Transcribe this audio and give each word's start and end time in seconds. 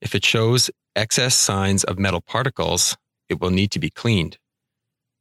If 0.00 0.14
it 0.14 0.24
shows 0.24 0.70
excess 0.94 1.34
signs 1.34 1.84
of 1.84 1.98
metal 1.98 2.22
particles, 2.22 2.96
it 3.28 3.40
will 3.40 3.50
need 3.50 3.70
to 3.72 3.78
be 3.78 3.90
cleaned. 3.90 4.38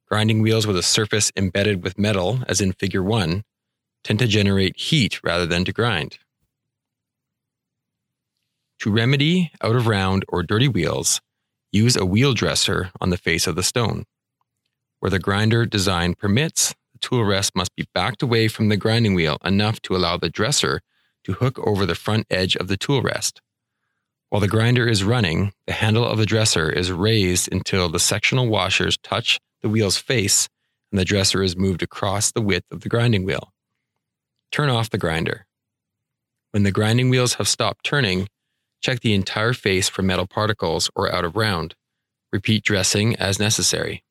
Grinding 0.08 0.42
wheels 0.42 0.68
with 0.68 0.78
a 0.78 0.84
surface 0.84 1.32
embedded 1.36 1.84
with 1.84 1.98
metal, 1.98 2.40
as 2.48 2.62
in 2.62 2.74
Figure 2.74 3.04
1, 3.04 3.44
tend 4.04 4.20
to 4.20 4.28
generate 4.28 4.78
heat 4.78 5.20
rather 5.24 5.46
than 5.46 5.66
to 5.66 5.74
grind. 5.74 6.20
To 8.80 8.92
remedy 8.92 9.52
out 9.62 9.76
of 9.76 9.88
round 9.88 10.26
or 10.28 10.44
dirty 10.44 10.68
wheels, 10.68 11.22
use 11.72 11.96
a 11.96 12.06
wheel 12.06 12.34
dresser 12.34 12.92
on 13.02 13.10
the 13.10 13.18
face 13.18 13.48
of 13.48 13.56
the 13.56 13.64
stone. 13.64 14.06
Where 15.00 15.10
the 15.10 15.20
grinder 15.20 15.66
design 15.66 16.14
permits, 16.14 16.76
the 16.94 17.00
tool 17.00 17.26
rest 17.26 17.56
must 17.56 17.76
be 17.76 17.88
backed 17.94 18.22
away 18.22 18.48
from 18.48 18.70
the 18.70 18.78
grinding 18.78 19.16
wheel 19.16 19.38
enough 19.44 19.82
to 19.84 19.96
allow 19.96 20.18
the 20.18 20.30
dresser 20.30 20.82
to 21.24 21.34
hook 21.34 21.58
over 21.60 21.86
the 21.86 21.96
front 21.96 22.28
edge 22.30 22.56
of 22.56 22.68
the 22.68 22.78
tool 22.78 23.02
rest. 23.02 23.42
While 24.36 24.42
the 24.42 24.50
grinder 24.50 24.86
is 24.86 25.02
running, 25.02 25.54
the 25.66 25.72
handle 25.72 26.04
of 26.04 26.18
the 26.18 26.26
dresser 26.26 26.70
is 26.70 26.92
raised 26.92 27.50
until 27.54 27.88
the 27.88 28.02
sectional 28.02 28.50
washers 28.50 28.98
touch 28.98 29.40
the 29.62 29.70
wheel's 29.70 29.96
face 29.96 30.50
and 30.92 31.00
the 31.00 31.06
dresser 31.06 31.42
is 31.42 31.56
moved 31.56 31.82
across 31.82 32.34
the 32.34 32.42
width 32.42 32.70
of 32.70 32.82
the 32.82 32.90
grinding 32.90 33.24
wheel. 33.24 33.54
Turn 34.52 34.70
off 34.70 34.90
the 34.90 34.98
grinder. 34.98 35.46
When 36.52 36.64
the 36.64 36.74
grinding 36.74 37.08
wheels 37.08 37.36
have 37.36 37.48
stopped 37.48 37.86
turning, 37.86 38.28
check 38.82 39.00
the 39.00 39.14
entire 39.14 39.54
face 39.54 39.88
for 39.88 40.02
metal 40.02 40.28
particles 40.28 40.90
or 40.98 41.10
out 41.10 41.24
of 41.24 41.38
round. 41.38 41.76
Repeat 42.34 42.66
dressing 42.66 43.16
as 43.16 43.40
necessary. 43.40 44.04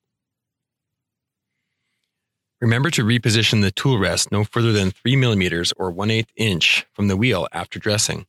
Remember 2.62 2.88
to 2.88 3.04
reposition 3.04 3.60
the 3.60 3.70
tool 3.70 3.98
rest 3.98 4.32
no 4.32 4.44
further 4.44 4.72
than 4.72 4.90
3 4.90 5.16
millimeters 5.16 5.74
or 5.76 5.90
1 5.90 6.10
8 6.10 6.32
inch 6.34 6.86
from 6.94 7.08
the 7.08 7.16
wheel 7.18 7.46
after 7.52 7.78
dressing. 7.78 8.24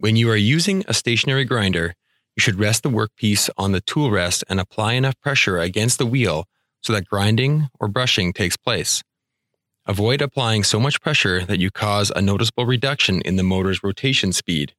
When 0.00 0.14
you 0.14 0.30
are 0.30 0.36
using 0.36 0.84
a 0.86 0.94
stationary 0.94 1.44
grinder, 1.44 1.94
you 2.36 2.40
should 2.40 2.60
rest 2.60 2.84
the 2.84 2.88
workpiece 2.88 3.50
on 3.58 3.72
the 3.72 3.80
tool 3.80 4.12
rest 4.12 4.44
and 4.48 4.60
apply 4.60 4.92
enough 4.92 5.20
pressure 5.20 5.58
against 5.58 5.98
the 5.98 6.06
wheel 6.06 6.44
so 6.84 6.92
that 6.92 7.08
grinding 7.08 7.66
or 7.80 7.88
brushing 7.88 8.32
takes 8.32 8.56
place. 8.56 9.02
Avoid 9.86 10.22
applying 10.22 10.62
so 10.62 10.78
much 10.78 11.00
pressure 11.00 11.44
that 11.44 11.58
you 11.58 11.72
cause 11.72 12.12
a 12.14 12.22
noticeable 12.22 12.64
reduction 12.64 13.20
in 13.22 13.34
the 13.34 13.42
motor's 13.42 13.82
rotation 13.82 14.32
speed. 14.32 14.72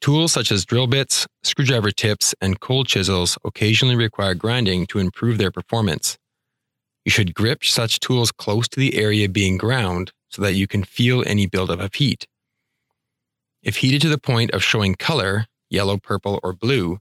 Tools 0.00 0.30
such 0.30 0.52
as 0.52 0.64
drill 0.64 0.86
bits, 0.86 1.26
screwdriver 1.42 1.90
tips, 1.90 2.32
and 2.40 2.60
cold 2.60 2.86
chisels 2.86 3.36
occasionally 3.44 3.96
require 3.96 4.34
grinding 4.34 4.86
to 4.86 5.00
improve 5.00 5.38
their 5.38 5.50
performance. 5.50 6.16
You 7.04 7.10
should 7.10 7.34
grip 7.34 7.64
such 7.64 7.98
tools 7.98 8.30
close 8.30 8.68
to 8.68 8.78
the 8.78 8.94
area 8.94 9.28
being 9.28 9.56
ground 9.56 10.12
so 10.28 10.42
that 10.42 10.54
you 10.54 10.68
can 10.68 10.84
feel 10.84 11.24
any 11.26 11.46
buildup 11.46 11.80
of 11.80 11.94
heat. 11.94 12.28
If 13.66 13.78
heated 13.78 14.00
to 14.02 14.08
the 14.08 14.16
point 14.16 14.52
of 14.52 14.62
showing 14.62 14.94
color, 14.94 15.46
yellow, 15.68 15.98
purple, 15.98 16.38
or 16.44 16.52
blue, 16.52 17.00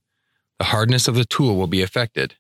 the 0.58 0.66
hardness 0.66 1.08
of 1.08 1.14
the 1.14 1.24
tool 1.24 1.58
will 1.58 1.68
be 1.68 1.84
affected. 1.84 2.38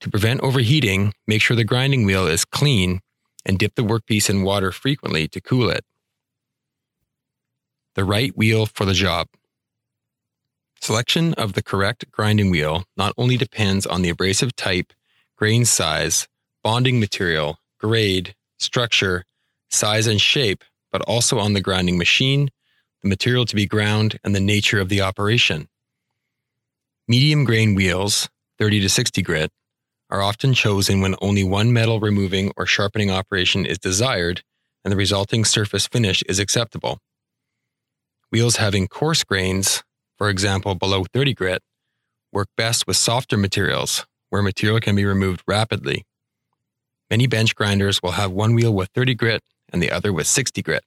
To 0.00 0.10
prevent 0.10 0.42
overheating, 0.42 1.14
make 1.26 1.40
sure 1.40 1.56
the 1.56 1.64
grinding 1.64 2.04
wheel 2.04 2.26
is 2.26 2.44
clean 2.44 3.00
and 3.46 3.58
dip 3.58 3.74
the 3.74 3.84
workpiece 3.84 4.28
in 4.28 4.42
water 4.42 4.70
frequently 4.70 5.28
to 5.28 5.40
cool 5.40 5.70
it. 5.70 5.82
The 7.94 8.04
right 8.04 8.36
wheel 8.36 8.66
for 8.66 8.84
the 8.84 8.92
job. 8.92 9.28
Selection 10.82 11.32
of 11.34 11.54
the 11.54 11.62
correct 11.62 12.10
grinding 12.10 12.50
wheel 12.50 12.84
not 12.98 13.14
only 13.16 13.38
depends 13.38 13.86
on 13.86 14.02
the 14.02 14.10
abrasive 14.10 14.54
type, 14.56 14.92
grain 15.38 15.64
size, 15.64 16.28
bonding 16.62 17.00
material, 17.00 17.60
grade, 17.80 18.34
structure, 18.58 19.24
size, 19.70 20.06
and 20.06 20.20
shape, 20.20 20.64
but 20.90 21.00
also 21.08 21.38
on 21.38 21.54
the 21.54 21.62
grinding 21.62 21.96
machine, 21.96 22.50
the 23.02 23.08
material 23.08 23.44
to 23.46 23.56
be 23.56 23.66
ground, 23.66 24.18
and 24.24 24.34
the 24.34 24.40
nature 24.40 24.80
of 24.80 24.88
the 24.88 25.00
operation. 25.00 25.68
Medium 27.08 27.44
grain 27.44 27.74
wheels, 27.74 28.28
30 28.58 28.80
to 28.80 28.88
60 28.88 29.22
grit, 29.22 29.50
are 30.08 30.22
often 30.22 30.54
chosen 30.54 31.00
when 31.00 31.16
only 31.20 31.42
one 31.42 31.72
metal 31.72 31.98
removing 31.98 32.52
or 32.56 32.66
sharpening 32.66 33.10
operation 33.10 33.66
is 33.66 33.78
desired 33.78 34.42
and 34.84 34.92
the 34.92 34.96
resulting 34.96 35.44
surface 35.44 35.86
finish 35.86 36.22
is 36.28 36.38
acceptable. 36.38 36.98
Wheels 38.30 38.56
having 38.56 38.88
coarse 38.88 39.24
grains, 39.24 39.82
for 40.18 40.28
example 40.28 40.74
below 40.74 41.04
30 41.12 41.34
grit, 41.34 41.62
work 42.32 42.48
best 42.56 42.86
with 42.86 42.96
softer 42.96 43.36
materials 43.36 44.06
where 44.30 44.42
material 44.42 44.80
can 44.80 44.96
be 44.96 45.04
removed 45.04 45.42
rapidly. 45.46 46.04
Many 47.10 47.26
bench 47.26 47.54
grinders 47.54 48.02
will 48.02 48.12
have 48.12 48.32
one 48.32 48.54
wheel 48.54 48.72
with 48.72 48.90
30 48.94 49.14
grit 49.14 49.42
and 49.72 49.82
the 49.82 49.90
other 49.90 50.12
with 50.12 50.26
60 50.26 50.62
grit. 50.62 50.84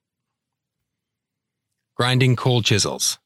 Grinding 1.98 2.36
cold 2.36 2.66
chisels. 2.66 3.20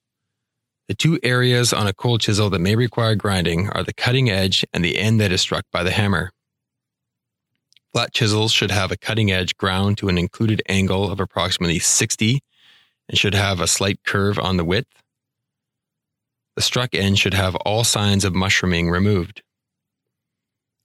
The 0.88 0.94
two 0.94 1.18
areas 1.24 1.74
on 1.74 1.88
a 1.88 1.94
cold 1.94 2.22
chisel 2.22 2.52
that 2.52 2.60
may 2.60 2.76
require 2.76 3.16
grinding 3.16 3.68
are 3.70 3.84
the 3.84 3.96
cutting 3.96 4.30
edge 4.30 4.64
and 4.72 4.86
the 4.86 5.00
end 5.00 5.20
that 5.20 5.32
is 5.32 5.42
struck 5.42 5.66
by 5.72 5.82
the 5.82 5.90
hammer. 5.90 6.30
Flat 7.92 8.14
chisels 8.14 8.52
should 8.52 8.70
have 8.70 8.92
a 8.92 8.98
cutting 8.98 9.32
edge 9.32 9.58
ground 9.58 9.98
to 9.98 10.08
an 10.08 10.20
included 10.20 10.62
angle 10.70 11.12
of 11.12 11.20
approximately 11.20 11.80
60 11.80 12.42
and 13.10 13.18
should 13.18 13.34
have 13.34 13.60
a 13.60 13.66
slight 13.66 14.04
curve 14.06 14.38
on 14.38 14.58
the 14.58 14.66
width. 14.66 15.02
The 16.56 16.62
struck 16.62 16.94
end 16.94 17.18
should 17.18 17.34
have 17.34 17.56
all 17.56 17.84
signs 17.84 18.24
of 18.24 18.36
mushrooming 18.36 18.92
removed. 18.92 19.42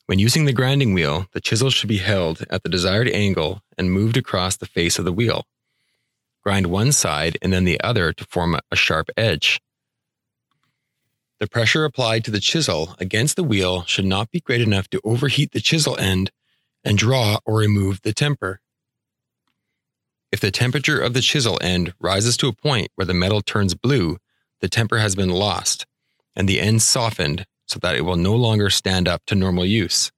When 0.06 0.18
using 0.18 0.46
the 0.46 0.54
grinding 0.54 0.94
wheel, 0.94 1.26
the 1.34 1.40
chisel 1.42 1.68
should 1.68 1.90
be 1.90 1.98
held 1.98 2.46
at 2.48 2.62
the 2.62 2.70
desired 2.70 3.10
angle 3.10 3.60
and 3.76 3.92
moved 3.92 4.16
across 4.16 4.56
the 4.56 4.64
face 4.64 4.98
of 4.98 5.04
the 5.04 5.12
wheel 5.12 5.44
grind 6.44 6.66
one 6.66 6.92
side 6.92 7.38
and 7.40 7.52
then 7.52 7.64
the 7.64 7.80
other 7.80 8.12
to 8.12 8.24
form 8.26 8.56
a 8.70 8.76
sharp 8.76 9.08
edge. 9.16 9.60
The 11.40 11.48
pressure 11.48 11.84
applied 11.84 12.24
to 12.24 12.30
the 12.30 12.40
chisel 12.40 12.94
against 12.98 13.36
the 13.36 13.44
wheel 13.44 13.84
should 13.84 14.04
not 14.04 14.30
be 14.30 14.40
great 14.40 14.60
enough 14.60 14.88
to 14.90 15.00
overheat 15.04 15.52
the 15.52 15.60
chisel 15.60 15.96
end 15.98 16.30
and 16.84 16.96
draw 16.96 17.38
or 17.44 17.56
remove 17.56 18.02
the 18.02 18.12
temper. 18.12 18.60
If 20.30 20.40
the 20.40 20.50
temperature 20.50 21.00
of 21.00 21.14
the 21.14 21.20
chisel 21.20 21.58
end 21.60 21.94
rises 22.00 22.36
to 22.38 22.48
a 22.48 22.52
point 22.52 22.88
where 22.94 23.04
the 23.04 23.14
metal 23.14 23.40
turns 23.40 23.74
blue, 23.74 24.18
the 24.60 24.68
temper 24.68 24.98
has 24.98 25.14
been 25.14 25.30
lost 25.30 25.86
and 26.36 26.48
the 26.48 26.60
end 26.60 26.82
softened 26.82 27.46
so 27.66 27.78
that 27.80 27.96
it 27.96 28.02
will 28.02 28.16
no 28.16 28.34
longer 28.34 28.70
stand 28.70 29.08
up 29.08 29.22
to 29.26 29.34
normal 29.34 29.64
use. 29.64 30.10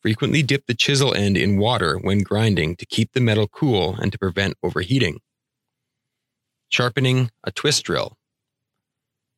Frequently 0.00 0.42
dip 0.42 0.66
the 0.66 0.74
chisel 0.74 1.14
end 1.14 1.36
in 1.36 1.58
water 1.58 1.96
when 1.96 2.18
grinding 2.20 2.74
to 2.76 2.86
keep 2.86 3.12
the 3.12 3.20
metal 3.20 3.46
cool 3.46 3.94
and 4.00 4.10
to 4.12 4.18
prevent 4.18 4.54
overheating. 4.62 5.20
Sharpening 6.72 7.30
a 7.44 7.52
twist 7.52 7.84
drill. 7.84 8.16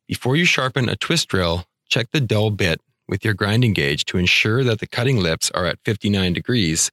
Before 0.06 0.36
you 0.36 0.44
sharpen 0.44 0.88
a 0.88 0.94
twist 0.94 1.26
drill, 1.26 1.64
check 1.88 2.12
the 2.12 2.20
dull 2.20 2.50
bit 2.50 2.81
with 3.08 3.25
your 3.25 3.34
grinding 3.34 3.72
gauge 3.72 4.04
to 4.04 4.19
ensure 4.19 4.62
that 4.62 4.78
the 4.78 4.86
cutting 4.86 5.16
lips 5.16 5.50
are 5.50 5.66
at 5.66 5.81
59 5.84 6.32
degrees 6.32 6.92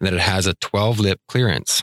and 0.00 0.06
that 0.06 0.14
it 0.14 0.20
has 0.20 0.46
a 0.46 0.54
12 0.54 0.98
lip 0.98 1.20
clearance. 1.28 1.82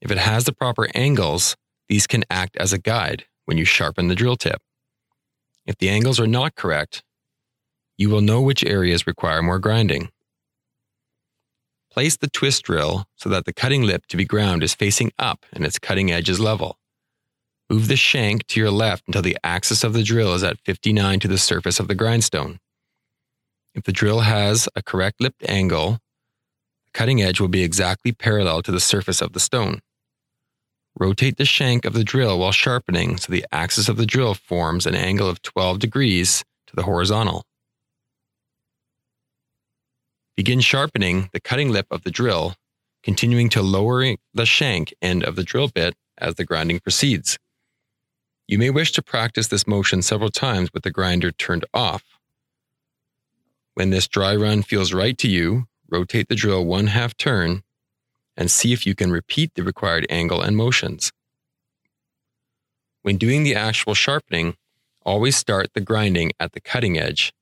If 0.00 0.10
it 0.10 0.16
has 0.16 0.44
the 0.44 0.54
proper 0.54 0.88
angles, 0.94 1.54
these 1.90 2.06
can 2.06 2.24
act 2.30 2.56
as 2.56 2.72
a 2.72 2.78
guide 2.78 3.26
when 3.44 3.58
you 3.58 3.66
sharpen 3.66 4.08
the 4.08 4.14
drill 4.14 4.36
tip. 4.36 4.62
If 5.66 5.76
the 5.76 5.90
angles 5.90 6.18
are 6.18 6.26
not 6.26 6.54
correct, 6.54 7.02
you 7.98 8.08
will 8.08 8.22
know 8.22 8.40
which 8.40 8.64
areas 8.64 9.06
require 9.06 9.42
more 9.42 9.58
grinding. 9.58 10.08
Place 11.90 12.16
the 12.16 12.30
twist 12.30 12.62
drill 12.62 13.04
so 13.16 13.28
that 13.28 13.44
the 13.44 13.52
cutting 13.52 13.82
lip 13.82 14.06
to 14.06 14.16
be 14.16 14.24
ground 14.24 14.62
is 14.62 14.74
facing 14.74 15.10
up 15.18 15.44
and 15.52 15.64
its 15.64 15.78
cutting 15.78 16.10
edge 16.10 16.28
is 16.28 16.38
level. 16.38 16.78
Move 17.68 17.88
the 17.88 17.96
shank 17.96 18.46
to 18.48 18.60
your 18.60 18.70
left 18.70 19.04
until 19.06 19.22
the 19.22 19.38
axis 19.42 19.84
of 19.84 19.92
the 19.92 20.02
drill 20.02 20.34
is 20.34 20.42
at 20.42 20.60
59 20.60 21.20
to 21.20 21.28
the 21.28 21.38
surface 21.38 21.80
of 21.80 21.88
the 21.88 21.94
grindstone. 21.94 22.58
If 23.74 23.84
the 23.84 23.92
drill 23.92 24.20
has 24.20 24.68
a 24.74 24.82
correct 24.82 25.20
lipped 25.20 25.48
angle, 25.48 25.98
the 26.86 26.90
cutting 26.92 27.22
edge 27.22 27.40
will 27.40 27.48
be 27.48 27.62
exactly 27.62 28.12
parallel 28.12 28.62
to 28.62 28.72
the 28.72 28.80
surface 28.80 29.20
of 29.20 29.32
the 29.32 29.40
stone. 29.40 29.80
Rotate 30.98 31.36
the 31.36 31.44
shank 31.44 31.84
of 31.84 31.92
the 31.92 32.04
drill 32.04 32.38
while 32.38 32.52
sharpening 32.52 33.16
so 33.16 33.32
the 33.32 33.46
axis 33.52 33.88
of 33.88 33.96
the 33.96 34.06
drill 34.06 34.34
forms 34.34 34.86
an 34.86 34.94
angle 34.94 35.28
of 35.28 35.42
12 35.42 35.78
degrees 35.78 36.44
to 36.66 36.76
the 36.76 36.82
horizontal. 36.82 37.44
Begin 40.40 40.60
sharpening 40.60 41.28
the 41.34 41.38
cutting 41.38 41.68
lip 41.68 41.86
of 41.90 42.02
the 42.02 42.10
drill, 42.10 42.54
continuing 43.02 43.50
to 43.50 43.60
lower 43.60 44.16
the 44.32 44.46
shank 44.46 44.94
end 45.02 45.22
of 45.22 45.36
the 45.36 45.42
drill 45.42 45.68
bit 45.68 45.94
as 46.16 46.36
the 46.36 46.46
grinding 46.46 46.80
proceeds. 46.80 47.38
You 48.48 48.56
may 48.56 48.70
wish 48.70 48.90
to 48.92 49.02
practice 49.02 49.48
this 49.48 49.66
motion 49.66 50.00
several 50.00 50.30
times 50.30 50.70
with 50.72 50.82
the 50.82 50.90
grinder 50.90 51.30
turned 51.30 51.66
off. 51.74 52.18
When 53.74 53.90
this 53.90 54.08
dry 54.08 54.34
run 54.34 54.62
feels 54.62 54.94
right 54.94 55.18
to 55.18 55.28
you, 55.28 55.66
rotate 55.90 56.30
the 56.30 56.34
drill 56.34 56.64
one 56.64 56.86
half 56.86 57.14
turn 57.18 57.62
and 58.34 58.50
see 58.50 58.72
if 58.72 58.86
you 58.86 58.94
can 58.94 59.12
repeat 59.12 59.52
the 59.54 59.62
required 59.62 60.06
angle 60.08 60.40
and 60.40 60.56
motions. 60.56 61.12
When 63.02 63.18
doing 63.18 63.42
the 63.42 63.56
actual 63.56 63.92
sharpening, 63.92 64.54
always 65.02 65.36
start 65.36 65.74
the 65.74 65.82
grinding 65.82 66.32
at 66.40 66.52
the 66.52 66.62
cutting 66.62 66.96
edge 66.96 67.34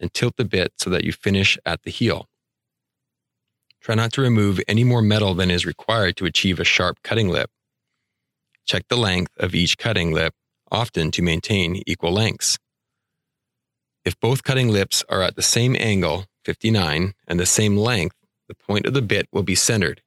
and 0.00 0.12
tilt 0.12 0.36
the 0.36 0.44
bit 0.44 0.72
so 0.78 0.90
that 0.90 1.04
you 1.04 1.12
finish 1.12 1.56
at 1.64 1.84
the 1.84 1.92
heel. 1.92 2.26
Try 3.80 3.94
not 3.94 4.12
to 4.12 4.20
remove 4.20 4.60
any 4.68 4.84
more 4.84 5.02
metal 5.02 5.34
than 5.34 5.50
is 5.50 5.64
required 5.64 6.16
to 6.18 6.26
achieve 6.26 6.60
a 6.60 6.64
sharp 6.64 7.02
cutting 7.02 7.28
lip. 7.28 7.50
Check 8.66 8.88
the 8.88 8.96
length 8.96 9.32
of 9.38 9.54
each 9.54 9.78
cutting 9.78 10.12
lip, 10.12 10.34
often 10.70 11.10
to 11.12 11.22
maintain 11.22 11.82
equal 11.86 12.12
lengths. 12.12 12.58
If 14.04 14.18
both 14.20 14.44
cutting 14.44 14.68
lips 14.68 15.04
are 15.08 15.22
at 15.22 15.36
the 15.36 15.42
same 15.42 15.76
angle, 15.78 16.26
59, 16.44 17.14
and 17.26 17.40
the 17.40 17.46
same 17.46 17.76
length, 17.76 18.16
the 18.48 18.54
point 18.54 18.86
of 18.86 18.94
the 18.94 19.02
bit 19.02 19.28
will 19.32 19.42
be 19.42 19.54
centered. 19.54 20.02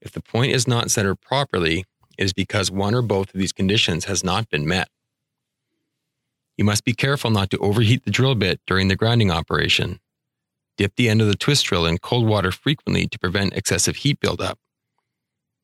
If 0.00 0.12
the 0.12 0.22
point 0.22 0.52
is 0.52 0.68
not 0.68 0.90
centered 0.90 1.20
properly, 1.20 1.84
it 2.18 2.24
is 2.24 2.32
because 2.32 2.70
one 2.70 2.94
or 2.94 3.02
both 3.02 3.34
of 3.34 3.40
these 3.40 3.52
conditions 3.52 4.04
has 4.04 4.22
not 4.22 4.48
been 4.48 4.66
met. 4.66 4.88
You 6.56 6.64
must 6.64 6.84
be 6.84 6.92
careful 6.92 7.30
not 7.30 7.50
to 7.50 7.58
overheat 7.58 8.04
the 8.04 8.10
drill 8.10 8.34
bit 8.34 8.60
during 8.66 8.88
the 8.88 8.96
grinding 8.96 9.30
operation. 9.30 9.98
Dip 10.76 10.96
the 10.96 11.08
end 11.08 11.20
of 11.20 11.28
the 11.28 11.36
twist 11.36 11.66
drill 11.66 11.86
in 11.86 11.98
cold 11.98 12.26
water 12.26 12.50
frequently 12.50 13.06
to 13.06 13.18
prevent 13.18 13.54
excessive 13.54 13.96
heat 13.96 14.18
buildup. 14.20 14.58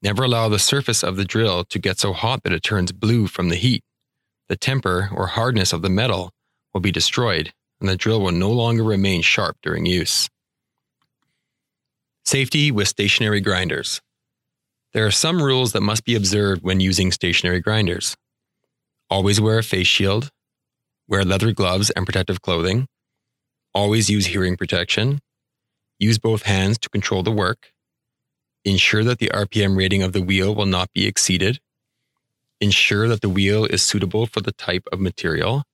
Never 0.02 0.24
allow 0.24 0.48
the 0.48 0.58
surface 0.58 1.02
of 1.02 1.16
the 1.16 1.24
drill 1.24 1.64
to 1.64 1.78
get 1.78 1.98
so 1.98 2.12
hot 2.12 2.42
that 2.44 2.52
it 2.52 2.62
turns 2.62 2.92
blue 2.92 3.26
from 3.26 3.48
the 3.48 3.56
heat. 3.56 3.82
The 4.48 4.56
temper 4.56 5.10
or 5.12 5.28
hardness 5.28 5.72
of 5.72 5.82
the 5.82 5.90
metal 5.90 6.32
will 6.72 6.80
be 6.80 6.92
destroyed 6.92 7.52
and 7.80 7.88
the 7.88 7.96
drill 7.96 8.20
will 8.20 8.32
no 8.32 8.50
longer 8.50 8.84
remain 8.84 9.22
sharp 9.22 9.56
during 9.62 9.86
use. 9.86 10.28
Safety 12.24 12.70
with 12.70 12.88
stationary 12.88 13.40
grinders. 13.40 14.00
There 14.92 15.06
are 15.06 15.10
some 15.10 15.42
rules 15.42 15.72
that 15.72 15.80
must 15.80 16.04
be 16.04 16.14
observed 16.14 16.62
when 16.62 16.80
using 16.80 17.10
stationary 17.12 17.60
grinders. 17.60 18.16
Always 19.08 19.40
wear 19.40 19.58
a 19.58 19.62
face 19.62 19.86
shield, 19.86 20.30
wear 21.08 21.24
leather 21.24 21.52
gloves 21.52 21.90
and 21.90 22.06
protective 22.06 22.40
clothing, 22.42 22.86
always 23.74 24.10
use 24.10 24.26
hearing 24.26 24.56
protection, 24.56 25.20
use 25.98 26.18
both 26.18 26.42
hands 26.42 26.78
to 26.78 26.88
control 26.88 27.22
the 27.22 27.30
work, 27.30 27.72
ensure 28.64 29.04
that 29.04 29.18
the 29.18 29.30
RPM 29.32 29.76
rating 29.76 30.02
of 30.02 30.12
the 30.12 30.22
wheel 30.22 30.54
will 30.54 30.66
not 30.66 30.92
be 30.92 31.06
exceeded, 31.06 31.60
ensure 32.60 33.08
that 33.08 33.20
the 33.20 33.28
wheel 33.28 33.64
is 33.64 33.82
suitable 33.82 34.26
for 34.26 34.40
the 34.40 34.52
type 34.52 34.86
of 34.92 35.00
material, 35.00 35.64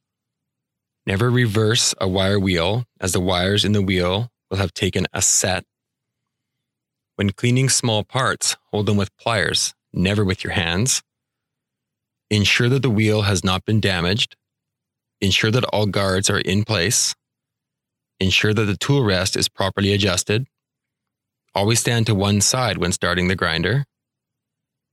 never 1.06 1.30
reverse 1.30 1.94
a 2.00 2.08
wire 2.08 2.38
wheel 2.38 2.84
as 3.00 3.12
the 3.12 3.20
wires 3.20 3.64
in 3.64 3.72
the 3.72 3.82
wheel 3.82 4.30
will 4.50 4.58
have 4.58 4.74
taken 4.74 5.06
a 5.12 5.22
set 5.22 5.64
when 7.16 7.30
cleaning 7.30 7.70
small 7.70 8.04
parts, 8.04 8.56
hold 8.70 8.84
them 8.84 8.98
with 8.98 9.16
pliers, 9.16 9.74
never 9.92 10.22
with 10.22 10.44
your 10.44 10.52
hands. 10.52 11.02
Ensure 12.30 12.68
that 12.68 12.82
the 12.82 12.90
wheel 12.90 13.22
has 13.22 13.42
not 13.42 13.64
been 13.64 13.80
damaged. 13.80 14.36
Ensure 15.22 15.50
that 15.50 15.64
all 15.64 15.86
guards 15.86 16.28
are 16.28 16.38
in 16.38 16.64
place. 16.64 17.14
Ensure 18.18 18.54
that 18.54 18.64
the 18.64 18.76
tool 18.76 19.04
rest 19.04 19.36
is 19.36 19.48
properly 19.48 19.92
adjusted. 19.92 20.46
Always 21.54 21.80
stand 21.80 22.06
to 22.06 22.14
one 22.14 22.40
side 22.40 22.78
when 22.78 22.92
starting 22.92 23.28
the 23.28 23.36
grinder. 23.36 23.84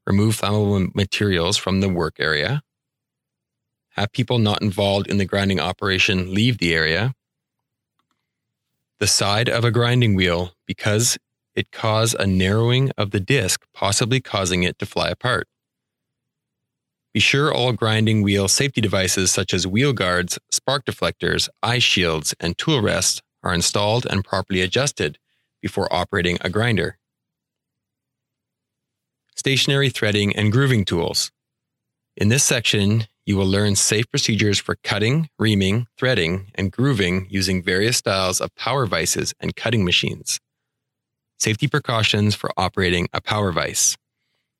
Remove 0.05 0.39
flammable 0.39 0.93
materials 0.93 1.57
from 1.57 1.79
the 1.79 1.89
work 1.89 2.15
area. 2.19 2.61
Have 3.91 4.11
people 4.11 4.39
not 4.39 4.61
involved 4.61 5.07
in 5.07 5.17
the 5.17 5.25
grinding 5.25 5.59
operation 5.59 6.33
leave 6.33 6.57
the 6.57 6.73
area. 6.73 7.13
The 8.99 9.07
side 9.07 9.49
of 9.49 9.63
a 9.63 9.71
grinding 9.71 10.15
wheel, 10.15 10.53
because 10.65 11.17
it 11.55 11.71
cause 11.71 12.13
a 12.13 12.25
narrowing 12.25 12.91
of 12.97 13.11
the 13.11 13.19
disc, 13.19 13.65
possibly 13.73 14.19
causing 14.19 14.63
it 14.63 14.79
to 14.79 14.85
fly 14.85 15.09
apart. 15.09 15.47
Be 17.13 17.19
sure 17.19 17.53
all 17.53 17.73
grinding 17.73 18.23
wheel 18.23 18.47
safety 18.47 18.81
devices 18.81 19.31
such 19.31 19.53
as 19.53 19.67
wheel 19.67 19.93
guards, 19.93 20.39
spark 20.51 20.85
deflectors, 20.85 21.47
eye 21.61 21.79
shields, 21.79 22.33
and 22.39 22.57
tool 22.57 22.81
rests 22.81 23.21
are 23.43 23.53
installed 23.53 24.07
and 24.09 24.23
properly 24.23 24.61
adjusted 24.61 25.19
before 25.61 25.93
operating 25.93 26.39
a 26.41 26.49
grinder. 26.49 26.97
Stationary 29.35 29.89
threading 29.89 30.35
and 30.35 30.51
grooving 30.51 30.85
tools. 30.85 31.31
In 32.17 32.29
this 32.29 32.43
section, 32.43 33.07
you 33.25 33.37
will 33.37 33.47
learn 33.47 33.75
safe 33.75 34.09
procedures 34.09 34.59
for 34.59 34.75
cutting, 34.83 35.29
reaming, 35.37 35.87
threading, 35.97 36.51
and 36.55 36.71
grooving 36.71 37.27
using 37.29 37.63
various 37.63 37.97
styles 37.97 38.41
of 38.41 38.53
power 38.55 38.85
vises 38.85 39.33
and 39.39 39.55
cutting 39.55 39.85
machines. 39.85 40.39
Safety 41.39 41.67
precautions 41.67 42.35
for 42.35 42.51
operating 42.57 43.07
a 43.13 43.21
power 43.21 43.51
vise. 43.51 43.97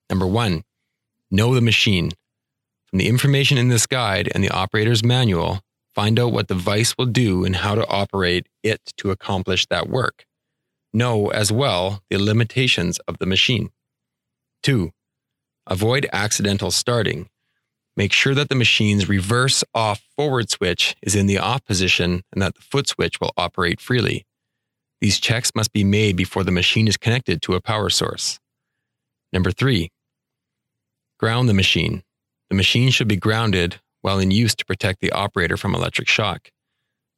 Number 0.09 0.27
one, 0.27 0.63
know 1.31 1.53
the 1.55 1.61
machine. 1.61 2.11
From 2.93 2.99
the 2.99 3.09
information 3.09 3.57
in 3.57 3.69
this 3.69 3.87
guide 3.87 4.29
and 4.35 4.43
the 4.43 4.51
operator's 4.51 5.03
manual, 5.03 5.61
find 5.95 6.19
out 6.19 6.31
what 6.31 6.47
the 6.47 6.53
vise 6.53 6.93
will 6.95 7.07
do 7.07 7.43
and 7.43 7.55
how 7.55 7.73
to 7.73 7.87
operate 7.87 8.45
it 8.61 8.81
to 8.97 9.09
accomplish 9.09 9.65
that 9.65 9.89
work. 9.89 10.27
Know 10.93 11.31
as 11.31 11.51
well 11.51 12.03
the 12.11 12.19
limitations 12.19 12.99
of 13.07 13.17
the 13.17 13.25
machine. 13.25 13.71
Two, 14.61 14.91
avoid 15.65 16.07
accidental 16.13 16.69
starting. 16.69 17.29
Make 17.97 18.13
sure 18.13 18.35
that 18.35 18.49
the 18.49 18.53
machine's 18.53 19.09
reverse 19.09 19.63
off 19.73 20.03
forward 20.15 20.51
switch 20.51 20.95
is 21.01 21.15
in 21.15 21.25
the 21.25 21.39
off 21.39 21.65
position 21.65 22.21
and 22.31 22.43
that 22.43 22.53
the 22.53 22.61
foot 22.61 22.87
switch 22.87 23.19
will 23.19 23.33
operate 23.35 23.81
freely. 23.81 24.27
These 25.01 25.19
checks 25.19 25.49
must 25.55 25.73
be 25.73 25.83
made 25.83 26.15
before 26.15 26.43
the 26.43 26.51
machine 26.51 26.87
is 26.87 26.97
connected 26.97 27.41
to 27.41 27.55
a 27.55 27.59
power 27.59 27.89
source. 27.89 28.39
Number 29.31 29.49
three, 29.49 29.89
ground 31.17 31.49
the 31.49 31.55
machine. 31.55 32.03
The 32.53 32.57
machine 32.57 32.91
should 32.91 33.07
be 33.07 33.15
grounded 33.15 33.81
while 34.01 34.19
in 34.19 34.29
use 34.29 34.53
to 34.53 34.63
protect 34.63 35.01
the 35.01 35.11
operator 35.11 35.57
from 35.57 35.73
electric 35.73 36.07
shock. 36.07 36.51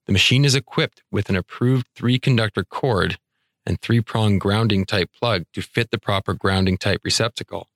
The 0.05 0.13
machine 0.13 0.45
is 0.45 0.55
equipped 0.55 1.03
with 1.11 1.29
an 1.29 1.35
approved 1.35 1.87
three 1.93 2.19
conductor 2.19 2.63
cord 2.63 3.17
and 3.65 3.81
three 3.81 3.99
prong 3.99 4.39
grounding 4.39 4.85
type 4.85 5.09
plug 5.11 5.43
to 5.51 5.61
fit 5.61 5.91
the 5.91 5.97
proper 5.97 6.33
grounding 6.33 6.77
type 6.77 7.01
receptacle. 7.03 7.67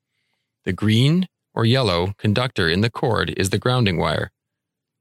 The 0.63 0.71
green 0.71 1.27
or 1.53 1.65
yellow 1.65 2.13
conductor 2.17 2.69
in 2.69 2.79
the 2.79 2.89
cord 2.89 3.33
is 3.35 3.49
the 3.49 3.59
grounding 3.59 3.97
wire. 3.97 4.31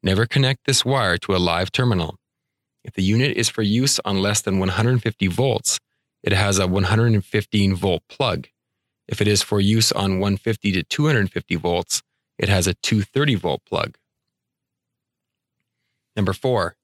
Never 0.02 0.26
connect 0.26 0.66
this 0.66 0.84
wire 0.84 1.16
to 1.18 1.36
a 1.36 1.38
live 1.38 1.70
terminal. 1.70 2.16
If 2.82 2.94
the 2.94 3.04
unit 3.04 3.36
is 3.36 3.48
for 3.48 3.62
use 3.62 4.00
on 4.04 4.20
less 4.20 4.42
than 4.42 4.58
150 4.58 5.28
volts, 5.28 5.78
it 6.24 6.32
has 6.32 6.58
a 6.58 6.66
115 6.66 7.76
volt 7.76 8.02
plug. 8.08 8.48
If 9.06 9.20
it 9.20 9.28
is 9.28 9.44
for 9.44 9.60
use 9.60 9.92
on 9.92 10.18
150 10.18 10.72
to 10.72 10.82
250 10.82 11.54
volts, 11.54 12.02
it 12.38 12.48
has 12.48 12.66
a 12.66 12.74
230 12.74 13.34
volt 13.34 13.62
plug. 13.64 13.96
Number 16.16 16.32
four, 16.32 16.76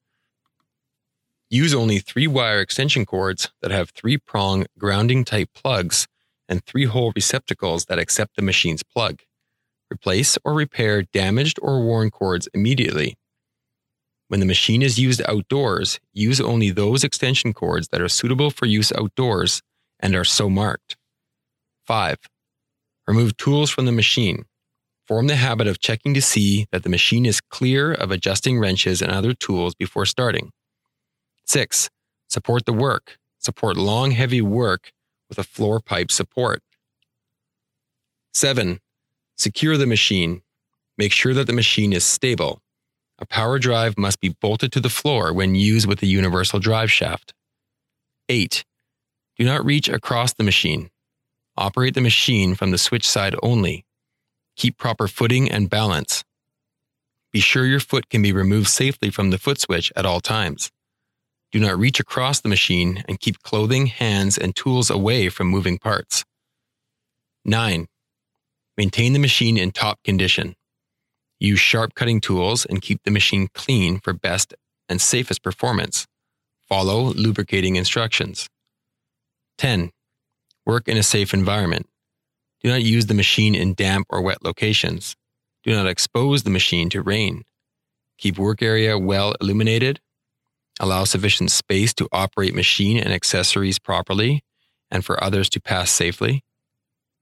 use 1.49 1.73
only 1.73 1.99
three 1.99 2.27
wire 2.27 2.59
extension 2.59 3.05
cords 3.05 3.51
that 3.61 3.71
have 3.71 3.89
three 3.89 4.17
prong 4.17 4.65
grounding 4.77 5.23
type 5.25 5.49
plugs 5.53 6.07
and 6.47 6.63
three 6.63 6.85
hole 6.85 7.11
receptacles 7.15 7.85
that 7.85 7.99
accept 7.99 8.35
the 8.35 8.41
machine's 8.41 8.83
plug. 8.83 9.21
Replace 9.91 10.37
or 10.43 10.53
repair 10.53 11.03
damaged 11.03 11.59
or 11.61 11.83
worn 11.83 12.11
cords 12.11 12.47
immediately. 12.53 13.17
When 14.27 14.39
the 14.39 14.45
machine 14.45 14.81
is 14.81 14.99
used 14.99 15.21
outdoors, 15.27 15.99
use 16.11 16.41
only 16.41 16.71
those 16.71 17.03
extension 17.03 17.53
cords 17.53 17.89
that 17.89 18.01
are 18.01 18.09
suitable 18.09 18.49
for 18.49 18.65
use 18.65 18.91
outdoors 18.91 19.61
and 19.99 20.15
are 20.15 20.23
so 20.23 20.49
marked. 20.49 20.97
5. 21.85 22.17
Remove 23.07 23.37
tools 23.37 23.69
from 23.69 23.85
the 23.85 23.91
machine. 23.91 24.45
Form 25.07 25.27
the 25.27 25.35
habit 25.35 25.67
of 25.67 25.79
checking 25.79 26.15
to 26.15 26.21
see 26.21 26.65
that 26.71 26.81
the 26.83 26.89
machine 26.89 27.25
is 27.25 27.39
clear 27.39 27.93
of 27.93 28.09
adjusting 28.09 28.57
wrenches 28.57 29.01
and 29.01 29.11
other 29.11 29.33
tools 29.33 29.75
before 29.75 30.05
starting. 30.05 30.51
6. 31.45 31.89
Support 32.27 32.65
the 32.65 32.73
work. 32.73 33.17
Support 33.37 33.77
long, 33.77 34.11
heavy 34.11 34.41
work 34.41 34.91
with 35.29 35.37
a 35.37 35.43
floor 35.43 35.79
pipe 35.79 36.11
support. 36.11 36.63
7. 38.33 38.79
Secure 39.37 39.77
the 39.77 39.85
machine. 39.85 40.41
Make 40.97 41.11
sure 41.11 41.33
that 41.35 41.45
the 41.45 41.53
machine 41.53 41.93
is 41.93 42.03
stable. 42.03 42.61
A 43.19 43.25
power 43.25 43.59
drive 43.59 43.97
must 43.97 44.19
be 44.19 44.29
bolted 44.29 44.71
to 44.71 44.79
the 44.79 44.89
floor 44.89 45.33
when 45.33 45.55
used 45.55 45.87
with 45.87 46.01
a 46.01 46.07
universal 46.07 46.59
drive 46.59 46.91
shaft. 46.91 47.33
8. 48.27 48.65
Do 49.37 49.45
not 49.45 49.63
reach 49.63 49.87
across 49.87 50.33
the 50.33 50.43
machine. 50.43 50.89
Operate 51.57 51.93
the 51.93 52.01
machine 52.01 52.55
from 52.55 52.71
the 52.71 52.77
switch 52.77 53.07
side 53.07 53.35
only. 53.43 53.85
Keep 54.55 54.77
proper 54.77 55.07
footing 55.07 55.51
and 55.51 55.69
balance. 55.69 56.23
Be 57.31 57.41
sure 57.41 57.65
your 57.65 57.81
foot 57.81 58.09
can 58.09 58.21
be 58.21 58.31
removed 58.31 58.69
safely 58.69 59.09
from 59.09 59.29
the 59.29 59.37
foot 59.37 59.59
switch 59.59 59.91
at 59.95 60.05
all 60.05 60.21
times. 60.21 60.71
Do 61.51 61.59
not 61.59 61.77
reach 61.77 61.99
across 61.99 62.39
the 62.39 62.49
machine 62.49 63.03
and 63.07 63.19
keep 63.19 63.41
clothing, 63.43 63.87
hands, 63.87 64.37
and 64.37 64.55
tools 64.55 64.89
away 64.89 65.29
from 65.29 65.47
moving 65.47 65.77
parts. 65.77 66.23
9. 67.43 67.87
Maintain 68.77 69.13
the 69.13 69.19
machine 69.19 69.57
in 69.57 69.71
top 69.71 70.01
condition. 70.03 70.55
Use 71.39 71.59
sharp 71.59 71.93
cutting 71.93 72.21
tools 72.21 72.65
and 72.65 72.81
keep 72.81 73.03
the 73.03 73.11
machine 73.11 73.49
clean 73.53 73.99
for 73.99 74.13
best 74.13 74.53
and 74.87 75.01
safest 75.01 75.43
performance. 75.43 76.07
Follow 76.67 77.03
lubricating 77.13 77.75
instructions. 77.75 78.49
10. 79.57 79.91
Work 80.65 80.87
in 80.87 80.97
a 80.97 81.03
safe 81.03 81.33
environment. 81.33 81.87
Do 82.65 82.71
not 82.71 82.81
use 82.81 83.05
the 83.05 83.13
machine 83.13 83.53
in 83.53 83.75
damp 83.75 84.07
or 84.09 84.23
wet 84.23 84.43
locations. 84.43 85.15
Do 85.63 85.71
not 85.71 85.85
expose 85.85 86.41
the 86.41 86.49
machine 86.49 86.89
to 86.89 87.01
rain. 87.03 87.43
Keep 88.17 88.39
work 88.39 88.63
area 88.63 88.97
well 88.97 89.35
illuminated. 89.39 89.99
Allow 90.79 91.03
sufficient 91.03 91.51
space 91.51 91.93
to 91.93 92.07
operate 92.11 92.55
machine 92.55 92.97
and 92.97 93.13
accessories 93.13 93.77
properly 93.77 94.43
and 94.89 95.05
for 95.05 95.23
others 95.23 95.47
to 95.49 95.61
pass 95.61 95.91
safely. 95.91 96.43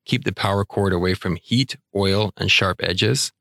Keep 0.05 0.23
the 0.23 0.31
power 0.31 0.63
cord 0.63 0.93
away 0.93 1.13
from 1.13 1.35
heat, 1.35 1.75
oil, 1.93 2.31
and 2.38 2.50
sharp 2.50 2.79
edges. 2.81 3.33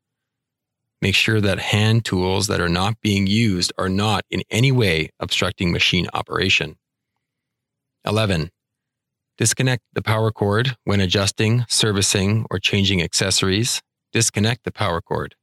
Make 1.01 1.15
sure 1.15 1.39
that 1.39 1.59
hand 1.59 2.03
tools 2.03 2.47
that 2.47 2.59
are 2.59 2.67
not 2.67 2.99
being 2.99 3.27
used 3.27 3.71
are 3.77 3.87
not 3.87 4.25
in 4.29 4.43
any 4.51 4.73
way 4.73 5.11
obstructing 5.21 5.71
machine 5.71 6.07
operation. 6.13 6.75
11. 8.05 8.49
Disconnect 9.37 9.83
the 9.93 10.03
power 10.03 10.31
cord 10.31 10.77
when 10.83 10.99
adjusting, 10.99 11.65
servicing, 11.67 12.45
or 12.51 12.59
changing 12.59 13.01
accessories. 13.01 13.81
Disconnect 14.11 14.63
the 14.63 14.71
power 14.71 15.01
cord. 15.01 15.35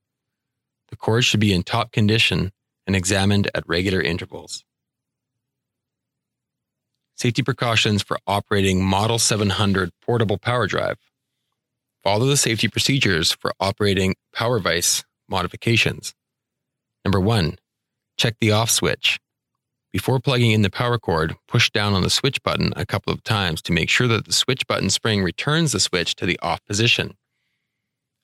The 0.91 0.97
cord 0.97 1.25
should 1.25 1.41
be 1.41 1.53
in 1.53 1.65
top 1.65 1.91
condition 1.91 2.53
and 2.87 2.95
examined 2.95 3.51
at 3.55 3.67
regular 3.67 4.01
intervals. 4.01 4.65
Safety 7.17 7.43
precautions 7.43 8.03
for 8.03 8.19
operating 8.27 8.83
Model 8.85 9.19
700 9.19 9.91
portable 10.01 10.39
power 10.39 10.67
drive. 10.67 10.99
Follow 12.03 12.27
the 12.27 12.37
safety 12.37 12.69
procedures 12.69 13.33
for 13.33 13.53
operating 13.61 14.15
power 14.33 14.59
vise 14.59 15.05
modifications. 15.29 16.15
Number 17.05 17.21
one, 17.21 17.59
check 18.17 18.37
the 18.41 18.53
off 18.53 18.71
switch. 18.71 19.19
Before 19.93 20.21
plugging 20.21 20.53
in 20.53 20.63
the 20.63 20.71
power 20.71 20.99
cord, 20.99 21.37
push 21.49 21.71
down 21.71 21.95
on 21.95 22.03
the 22.03 22.11
switch 22.11 22.43
button 22.45 22.73
a 22.77 22.87
couple 22.87 23.13
of 23.13 23.25
times 23.25 23.61
to 23.63 23.73
make 23.73 23.89
sure 23.89 24.07
that 24.07 24.25
the 24.25 24.33
switch 24.33 24.67
button 24.69 24.89
spring 24.89 25.23
returns 25.23 25.73
the 25.73 25.81
switch 25.81 26.15
to 26.17 26.27
the 26.27 26.39
off 26.41 26.65
position. 26.65 27.17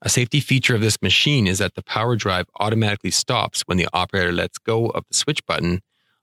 A 0.00 0.08
safety 0.08 0.38
feature 0.40 0.76
of 0.76 0.80
this 0.80 1.02
machine 1.02 1.48
is 1.48 1.58
that 1.58 1.74
the 1.74 1.82
power 1.82 2.14
drive 2.14 2.46
automatically 2.60 3.10
stops 3.10 3.62
when 3.66 3.78
the 3.78 3.88
operator 3.92 4.30
lets 4.30 4.58
go 4.58 4.86
of 4.90 5.04
the 5.08 5.14
switch 5.14 5.44
button 5.44 5.80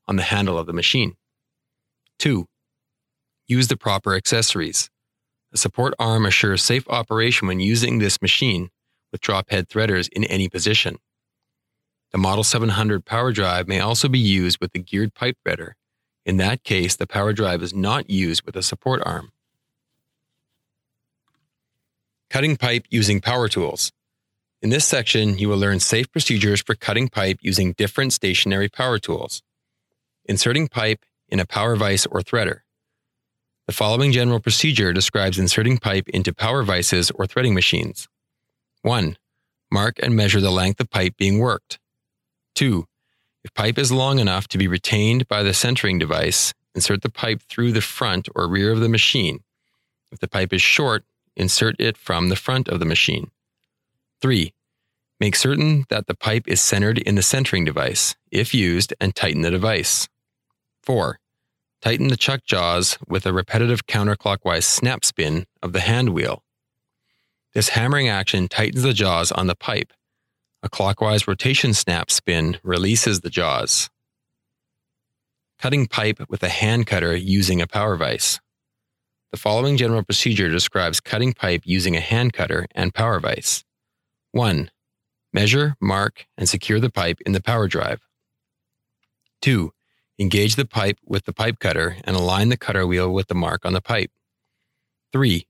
on 0.08 0.16
the 0.16 0.24
handle 0.24 0.58
of 0.58 0.68
the 0.68 0.74
machine. 0.74 1.16
2. 2.20 2.46
Use 3.48 3.68
the 3.68 3.76
proper 3.76 4.16
accessories. 4.16 4.90
The 5.52 5.58
support 5.58 5.94
arm 6.00 6.26
assures 6.26 6.64
safe 6.64 6.88
operation 6.88 7.48
when 7.48 7.60
using 7.60 8.00
this 8.00 8.22
machine 8.22 8.70
with 9.12 9.22
drop 9.22 9.50
head 9.50 9.68
threaders 9.68 10.08
in 10.14 10.24
any 10.24 10.48
position. 10.48 10.98
The 12.13 12.20
Model 12.20 12.43
700 12.43 13.05
power 13.05 13.32
drive 13.32 13.67
may 13.67 13.79
also 13.79 14.08
be 14.08 14.20
used 14.20 14.62
with 14.62 14.72
the 14.72 14.79
geared 14.79 15.15
pipe 15.15 15.36
threader. 15.43 15.72
In 16.27 16.38
that 16.38 16.63
case, 16.63 16.96
the 16.96 17.08
power 17.08 17.34
drive 17.34 17.63
is 17.63 17.74
not 17.74 18.08
used 18.08 18.46
with 18.46 18.55
a 18.55 18.62
support 18.62 19.01
arm. 19.03 19.32
Cutting 22.29 22.55
pipe 22.55 22.86
using 22.91 23.20
power 23.20 23.48
tools. 23.48 23.91
In 24.62 24.70
this 24.70 24.86
section, 24.86 25.39
you 25.39 25.50
will 25.50 25.58
learn 25.58 25.79
safe 25.79 26.10
procedures 26.12 26.62
for 26.62 26.75
cutting 26.75 27.10
pipe 27.10 27.39
using 27.41 27.74
different 27.74 28.13
stationary 28.13 28.70
power 28.70 29.00
tools. 29.00 29.41
Inserting 30.25 30.67
pipe 30.67 31.03
in 31.27 31.39
a 31.39 31.48
power 31.48 31.75
vise 31.75 32.05
or 32.05 32.22
threader. 32.22 32.60
The 33.65 33.74
following 33.74 34.12
general 34.12 34.39
procedure 34.39 34.93
describes 34.93 35.39
inserting 35.39 35.79
pipe 35.79 36.08
into 36.10 36.32
power 36.32 36.62
vises 36.62 37.10
or 37.10 37.25
threading 37.25 37.55
machines. 37.55 38.08
1. 38.84 39.17
Mark 39.72 39.98
and 40.03 40.15
measure 40.15 40.41
the 40.41 40.51
length 40.51 40.79
of 40.79 40.91
pipe 40.91 41.17
being 41.17 41.39
worked. 41.39 41.79
2. 42.56 42.86
If 43.44 43.54
pipe 43.54 43.78
is 43.78 43.92
long 43.92 44.20
enough 44.20 44.48
to 44.50 44.58
be 44.58 44.68
retained 44.68 45.28
by 45.28 45.44
the 45.44 45.54
centering 45.54 46.00
device, 46.00 46.54
insert 46.76 47.02
the 47.02 47.10
pipe 47.10 47.42
through 47.42 47.72
the 47.72 47.82
front 47.82 48.30
or 48.36 48.48
rear 48.48 48.72
of 48.72 48.80
the 48.80 48.90
machine. 48.90 49.44
If 50.12 50.20
the 50.20 50.28
pipe 50.28 50.54
is 50.54 50.62
short, 50.62 51.04
insert 51.36 51.76
it 51.80 51.98
from 51.98 52.30
the 52.30 52.36
front 52.36 52.68
of 52.68 52.80
the 52.80 52.86
machine. 52.86 53.32
3. 54.22 54.54
Make 55.20 55.36
certain 55.36 55.86
that 55.90 56.08
the 56.08 56.16
pipe 56.16 56.48
is 56.48 56.62
centered 56.62 56.98
in 56.98 57.16
the 57.16 57.22
centering 57.22 57.66
device, 57.66 58.16
if 58.32 58.54
used, 58.54 58.94
and 59.00 59.16
tighten 59.16 59.42
the 59.42 59.52
device. 59.52 60.08
4. 60.84 61.20
Tighten 61.82 62.08
the 62.08 62.18
chuck 62.18 62.44
jaws 62.46 62.98
with 63.08 63.26
a 63.26 63.34
repetitive 63.34 63.88
counterclockwise 63.88 64.64
snap 64.64 65.04
spin 65.04 65.46
of 65.62 65.74
the 65.74 65.82
hand 65.82 66.10
wheel. 66.10 66.44
This 67.54 67.70
hammering 67.70 68.08
action 68.08 68.48
tightens 68.48 68.84
the 68.84 68.94
jaws 68.94 69.32
on 69.32 69.48
the 69.48 69.56
pipe 69.56 69.92
a 70.63 70.70
clockwise 70.70 71.27
rotation 71.27 71.74
snap 71.74 72.10
spin 72.10 72.58
releases 72.63 73.20
the 73.20 73.29
jaws. 73.29 73.89
Cutting 75.60 75.88
pipe 75.88 76.20
with 76.29 76.41
a 76.41 76.50
hand 76.50 76.88
cutter 76.88 77.15
using 77.15 77.62
a 77.62 77.67
power 77.67 77.98
vise. 77.98 78.39
The 79.32 79.38
following 79.38 79.75
general 79.75 80.03
procedure 80.03 80.50
describes 80.50 81.01
cutting 81.01 81.34
pipe 81.34 81.63
using 81.65 81.98
a 81.98 82.01
hand 82.01 82.32
cutter 82.32 82.65
and 82.74 82.93
power 82.93 83.20
vise. 83.20 83.65
1. 84.32 84.72
Measure, 85.34 85.75
mark, 85.82 86.27
and 86.38 86.48
secure 86.48 86.79
the 86.79 86.89
pipe 86.89 87.20
in 87.25 87.34
the 87.34 87.41
power 87.41 87.67
drive. 87.67 88.00
2. 89.41 89.74
Engage 90.17 90.55
the 90.55 90.65
pipe 90.65 90.98
with 91.05 91.25
the 91.25 91.34
pipe 91.34 91.60
cutter 91.60 91.98
and 92.05 92.15
align 92.15 92.48
the 92.48 92.58
cutter 92.58 92.88
wheel 92.88 93.13
with 93.13 93.27
the 93.27 93.36
mark 93.36 93.65
on 93.65 93.74
the 93.74 93.82
pipe. 93.82 94.12
3. 95.12 95.46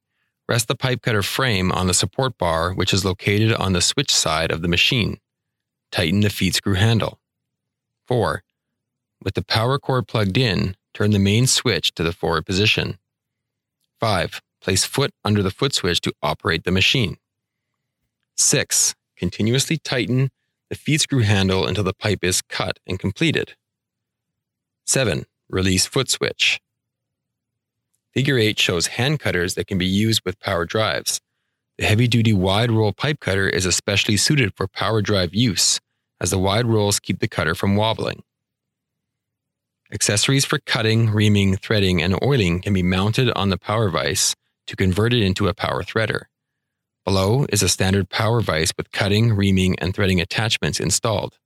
Rest 0.47 0.67
the 0.67 0.75
pipe 0.75 1.01
cutter 1.01 1.23
frame 1.23 1.71
on 1.71 1.87
the 1.87 1.93
support 1.93 2.37
bar, 2.37 2.73
which 2.73 2.93
is 2.93 3.05
located 3.05 3.53
on 3.53 3.73
the 3.73 3.81
switch 3.81 4.13
side 4.13 4.51
of 4.51 4.61
the 4.61 4.67
machine. 4.67 5.19
Tighten 5.91 6.21
the 6.21 6.29
feed 6.29 6.55
screw 6.55 6.73
handle. 6.73 7.19
4. 8.07 8.43
With 9.23 9.35
the 9.35 9.43
power 9.43 9.79
cord 9.79 10.07
plugged 10.07 10.37
in, 10.37 10.75
turn 10.93 11.11
the 11.11 11.19
main 11.19 11.47
switch 11.47 11.93
to 11.95 12.03
the 12.03 12.11
forward 12.11 12.45
position. 12.45 12.97
5. 13.99 14.41
Place 14.61 14.83
foot 14.83 15.11
under 15.23 15.41
the 15.41 15.51
foot 15.51 15.73
switch 15.73 16.01
to 16.01 16.13
operate 16.21 16.65
the 16.65 16.71
machine. 16.71 17.17
6. 18.35 18.95
Continuously 19.15 19.77
tighten 19.77 20.29
the 20.69 20.75
feed 20.75 20.99
screw 21.01 21.21
handle 21.21 21.65
until 21.67 21.83
the 21.83 21.93
pipe 21.93 22.23
is 22.23 22.41
cut 22.41 22.79
and 22.87 22.99
completed. 22.99 23.55
7. 24.85 25.25
Release 25.47 25.85
foot 25.85 26.09
switch. 26.09 26.59
Figure 28.13 28.37
8 28.37 28.59
shows 28.59 28.87
hand 28.87 29.19
cutters 29.19 29.55
that 29.55 29.65
can 29.65 29.79
be 29.79 29.87
used 29.87 30.21
with 30.23 30.39
power 30.39 30.65
drives. 30.65 31.19
The 31.79 31.85
heavy 31.85 32.07
duty 32.07 32.31
wide 32.31 32.69
roll 32.69 32.93
pipe 32.93 33.19
cutter 33.19 33.49
is 33.49 33.65
especially 33.65 34.17
suited 34.17 34.53
for 34.55 34.67
power 34.67 35.01
drive 35.01 35.33
use, 35.33 35.79
as 36.21 36.29
the 36.29 36.37
wide 36.37 36.67
rolls 36.67 36.99
keep 36.99 37.19
the 37.19 37.27
cutter 37.27 37.55
from 37.55 37.75
wobbling. 37.75 38.21
Accessories 39.91 40.45
for 40.45 40.59
cutting, 40.59 41.09
reaming, 41.09 41.55
threading, 41.55 42.03
and 42.03 42.23
oiling 42.23 42.61
can 42.61 42.73
be 42.73 42.83
mounted 42.83 43.31
on 43.31 43.49
the 43.49 43.57
power 43.57 43.89
vise 43.89 44.35
to 44.67 44.75
convert 44.75 45.13
it 45.13 45.23
into 45.23 45.47
a 45.47 45.53
power 45.55 45.81
threader. 45.81 46.25
Below 47.05 47.47
is 47.49 47.63
a 47.63 47.69
standard 47.69 48.09
power 48.09 48.41
vise 48.41 48.71
with 48.77 48.91
cutting, 48.91 49.33
reaming, 49.33 49.75
and 49.79 49.93
threading 49.93 50.21
attachments 50.21 50.79
installed. 50.79 51.39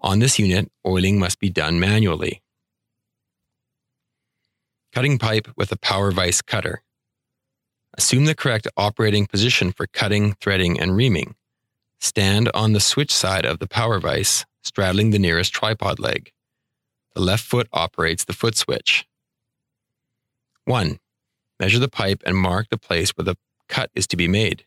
On 0.00 0.18
this 0.18 0.40
unit, 0.40 0.72
oiling 0.84 1.20
must 1.20 1.38
be 1.38 1.50
done 1.50 1.78
manually. 1.78 2.42
Cutting 4.92 5.18
pipe 5.18 5.46
with 5.56 5.70
a 5.70 5.78
power 5.78 6.10
vise 6.10 6.42
cutter. 6.42 6.82
Assume 7.96 8.24
the 8.24 8.34
correct 8.34 8.66
operating 8.76 9.26
position 9.26 9.70
for 9.70 9.86
cutting, 9.86 10.34
threading, 10.40 10.80
and 10.80 10.96
reaming. 10.96 11.36
Stand 12.00 12.50
on 12.54 12.72
the 12.72 12.80
switch 12.80 13.14
side 13.14 13.44
of 13.44 13.60
the 13.60 13.68
power 13.68 14.00
vise, 14.00 14.46
straddling 14.62 15.10
the 15.10 15.18
nearest 15.18 15.52
tripod 15.52 16.00
leg. 16.00 16.32
The 17.14 17.20
left 17.20 17.44
foot 17.44 17.68
operates 17.72 18.24
the 18.24 18.32
foot 18.32 18.56
switch. 18.56 19.06
1. 20.64 20.98
Measure 21.60 21.78
the 21.78 21.88
pipe 21.88 22.22
and 22.26 22.36
mark 22.36 22.68
the 22.68 22.78
place 22.78 23.10
where 23.10 23.24
the 23.24 23.36
cut 23.68 23.90
is 23.94 24.06
to 24.08 24.16
be 24.16 24.26
made. 24.26 24.64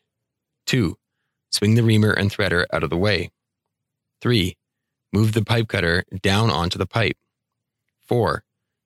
2. 0.66 0.96
Swing 1.50 1.74
the 1.74 1.82
reamer 1.82 2.12
and 2.12 2.30
threader 2.30 2.64
out 2.72 2.82
of 2.82 2.90
the 2.90 2.96
way. 2.96 3.30
3. 4.22 4.56
Move 5.12 5.32
the 5.32 5.44
pipe 5.44 5.68
cutter 5.68 6.04
down 6.22 6.50
onto 6.50 6.78
the 6.78 6.86
pipe. 6.86 7.16
4. 8.06 8.42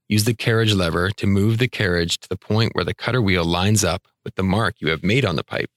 Use 0.08 0.24
the 0.24 0.34
carriage 0.34 0.72
lever 0.72 1.10
to 1.10 1.26
move 1.26 1.58
the 1.58 1.68
carriage 1.68 2.18
to 2.20 2.28
the 2.28 2.36
point 2.36 2.74
where 2.74 2.84
the 2.84 2.94
cutter 2.94 3.20
wheel 3.20 3.44
lines 3.44 3.84
up 3.84 4.08
with 4.24 4.36
the 4.36 4.42
mark 4.42 4.76
you 4.78 4.88
have 4.88 5.02
made 5.04 5.24
on 5.24 5.36
the 5.36 5.44
pipe. 5.44 5.70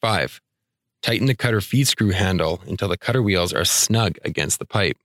5. 0.00 0.40
Tighten 1.02 1.26
the 1.26 1.34
cutter 1.34 1.60
feed 1.60 1.88
screw 1.88 2.10
handle 2.10 2.62
until 2.66 2.88
the 2.88 2.96
cutter 2.96 3.20
wheels 3.20 3.52
are 3.52 3.64
snug 3.64 4.16
against 4.24 4.60
the 4.60 4.64
pipe. 4.64 4.96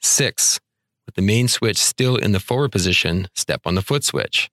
6. 0.00 0.58
With 1.06 1.14
the 1.14 1.22
main 1.22 1.46
switch 1.46 1.78
still 1.78 2.16
in 2.16 2.32
the 2.32 2.40
forward 2.40 2.72
position, 2.72 3.28
step 3.34 3.62
on 3.64 3.76
the 3.76 3.82
foot 3.82 4.02
switch. 4.02 4.50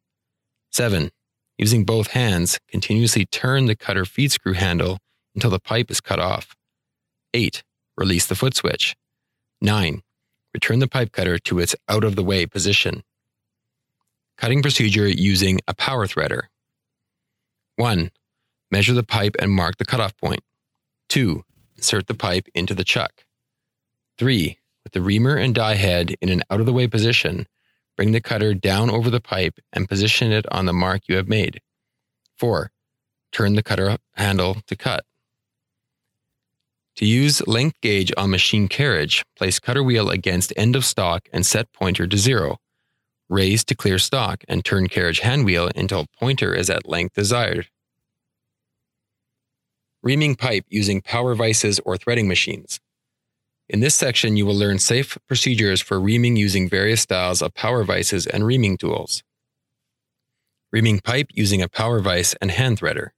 7. 0.72 1.10
Using 1.58 1.84
both 1.84 2.08
hands, 2.08 2.60
continuously 2.70 3.26
turn 3.26 3.66
the 3.66 3.76
cutter 3.76 4.06
feed 4.06 4.32
screw 4.32 4.54
handle 4.54 5.00
until 5.34 5.50
the 5.50 5.60
pipe 5.60 5.90
is 5.90 6.00
cut 6.00 6.20
off. 6.20 6.56
8. 7.34 7.64
Release 7.98 8.28
the 8.28 8.36
foot 8.36 8.56
switch. 8.56 8.96
9. 9.62 10.02
Return 10.56 10.80
the 10.80 10.88
pipe 10.88 11.12
cutter 11.12 11.38
to 11.38 11.60
its 11.60 11.76
out 11.90 12.06
of 12.06 12.16
the 12.16 12.24
way 12.24 12.46
position. 12.46 13.04
Cutting 14.38 14.62
procedure 14.62 15.06
using 15.06 15.60
a 15.68 15.74
power 15.74 16.08
threader. 16.08 16.44
1. 17.76 18.10
Measure 18.72 18.94
the 18.94 19.04
pipe 19.04 19.36
and 19.38 19.52
mark 19.52 19.76
the 19.76 19.84
cutoff 19.84 20.16
point. 20.16 20.40
2. 21.10 21.44
Insert 21.76 22.08
the 22.08 22.14
pipe 22.14 22.48
into 22.56 22.74
the 22.74 22.86
chuck. 22.86 23.26
3 24.18 24.58
with 24.86 24.94
the 24.94 25.02
reamer 25.02 25.36
and 25.36 25.54
die 25.54 25.76
head 25.76 26.16
in 26.22 26.30
an 26.30 26.42
out 26.50 26.62
of 26.62 26.66
the 26.66 26.72
way 26.72 26.88
position, 26.88 27.48
bring 27.98 28.14
the 28.14 28.22
cutter 28.22 28.54
down 28.54 28.90
over 28.90 29.10
the 29.10 29.20
pipe 29.20 29.60
and 29.74 29.90
position 29.90 30.32
it 30.32 30.46
on 30.54 30.66
the 30.66 30.72
mark 30.72 31.02
you 31.10 31.18
have 31.18 31.28
made. 31.28 31.60
4. 32.38 32.72
Turn 33.34 33.56
the 33.56 33.64
cutter 33.64 33.98
handle 34.14 34.62
to 34.68 34.76
cut. 34.78 35.04
To 36.98 37.06
use 37.06 37.46
length 37.46 37.82
gauge 37.82 38.14
on 38.16 38.32
machine 38.32 38.70
carriage, 38.70 39.26
place 39.38 39.60
cutter 39.60 39.84
wheel 39.84 40.10
against 40.10 40.54
end 40.56 40.78
of 40.78 40.86
stock 40.86 41.28
and 41.34 41.46
set 41.46 41.74
pointer 41.74 42.08
to 42.08 42.18
zero. 42.18 42.58
Raise 43.28 43.66
to 43.66 43.76
clear 43.76 44.00
stock 44.00 44.44
and 44.48 44.64
turn 44.64 44.88
carriage 44.88 45.20
hand 45.20 45.44
wheel 45.46 45.70
until 45.76 46.06
pointer 46.18 46.54
is 46.54 46.70
at 46.70 46.88
length 46.88 47.16
desired. 47.16 47.68
Reaming 50.02 50.36
pipe 50.36 50.64
using 50.70 51.02
power 51.02 51.36
vises 51.36 51.82
or 51.84 51.98
threading 51.98 52.30
machines. 52.30 52.80
In 53.68 53.80
this 53.80 53.96
section, 53.96 54.38
you 54.38 54.46
will 54.46 54.56
learn 54.56 54.78
safe 54.80 55.18
procedures 55.28 55.82
for 55.82 56.00
reaming 56.00 56.36
using 56.36 56.70
various 56.70 57.02
styles 57.02 57.42
of 57.42 57.56
power 57.56 57.84
vises 57.84 58.28
and 58.28 58.46
reaming 58.46 58.78
tools. 58.78 59.24
Reaming 60.72 61.00
pipe 61.00 61.28
using 61.34 61.62
a 61.62 61.68
power 61.68 62.00
vise 62.00 62.36
and 62.40 62.52
hand 62.52 62.80
threader. 62.80 63.10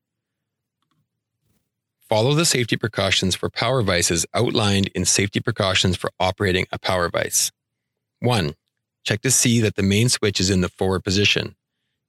Follow 2.10 2.34
the 2.34 2.46
safety 2.46 2.78
precautions 2.78 3.36
for 3.36 3.50
power 3.50 3.82
vises 3.82 4.26
outlined 4.34 4.88
in 4.96 5.04
Safety 5.04 5.42
Precautions 5.42 5.98
for 5.98 6.10
Operating 6.22 6.66
a 6.72 6.80
Power 6.80 7.10
Vise. 7.10 7.52
1. 8.22 8.54
Check 9.04 9.22
to 9.24 9.32
see 9.32 9.60
that 9.60 9.76
the 9.76 9.84
main 9.84 10.08
switch 10.08 10.40
is 10.40 10.50
in 10.50 10.62
the 10.62 10.70
forward 10.70 11.04
position. 11.04 11.58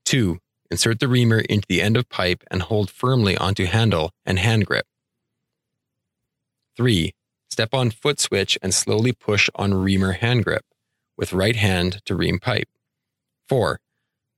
2. 0.05 0.39
Insert 0.71 1.01
the 1.01 1.09
reamer 1.09 1.41
into 1.41 1.67
the 1.69 1.83
end 1.83 1.97
of 1.97 2.09
pipe 2.09 2.45
and 2.49 2.63
hold 2.63 2.91
firmly 2.91 3.37
onto 3.37 3.65
handle 3.65 4.13
and 4.25 4.39
hand 4.39 4.67
grip. 4.67 4.87
3. 6.77 7.13
Step 7.51 7.75
on 7.75 7.91
foot 7.91 8.21
switch 8.21 8.57
and 8.63 8.73
slowly 8.73 9.13
push 9.13 9.51
on 9.57 9.75
reamer 9.75 10.13
hand 10.13 10.45
grip 10.45 10.65
with 11.17 11.33
right 11.33 11.57
hand 11.57 12.01
to 12.05 12.15
ream 12.15 12.39
pipe. 12.39 12.69
4. 13.49 13.81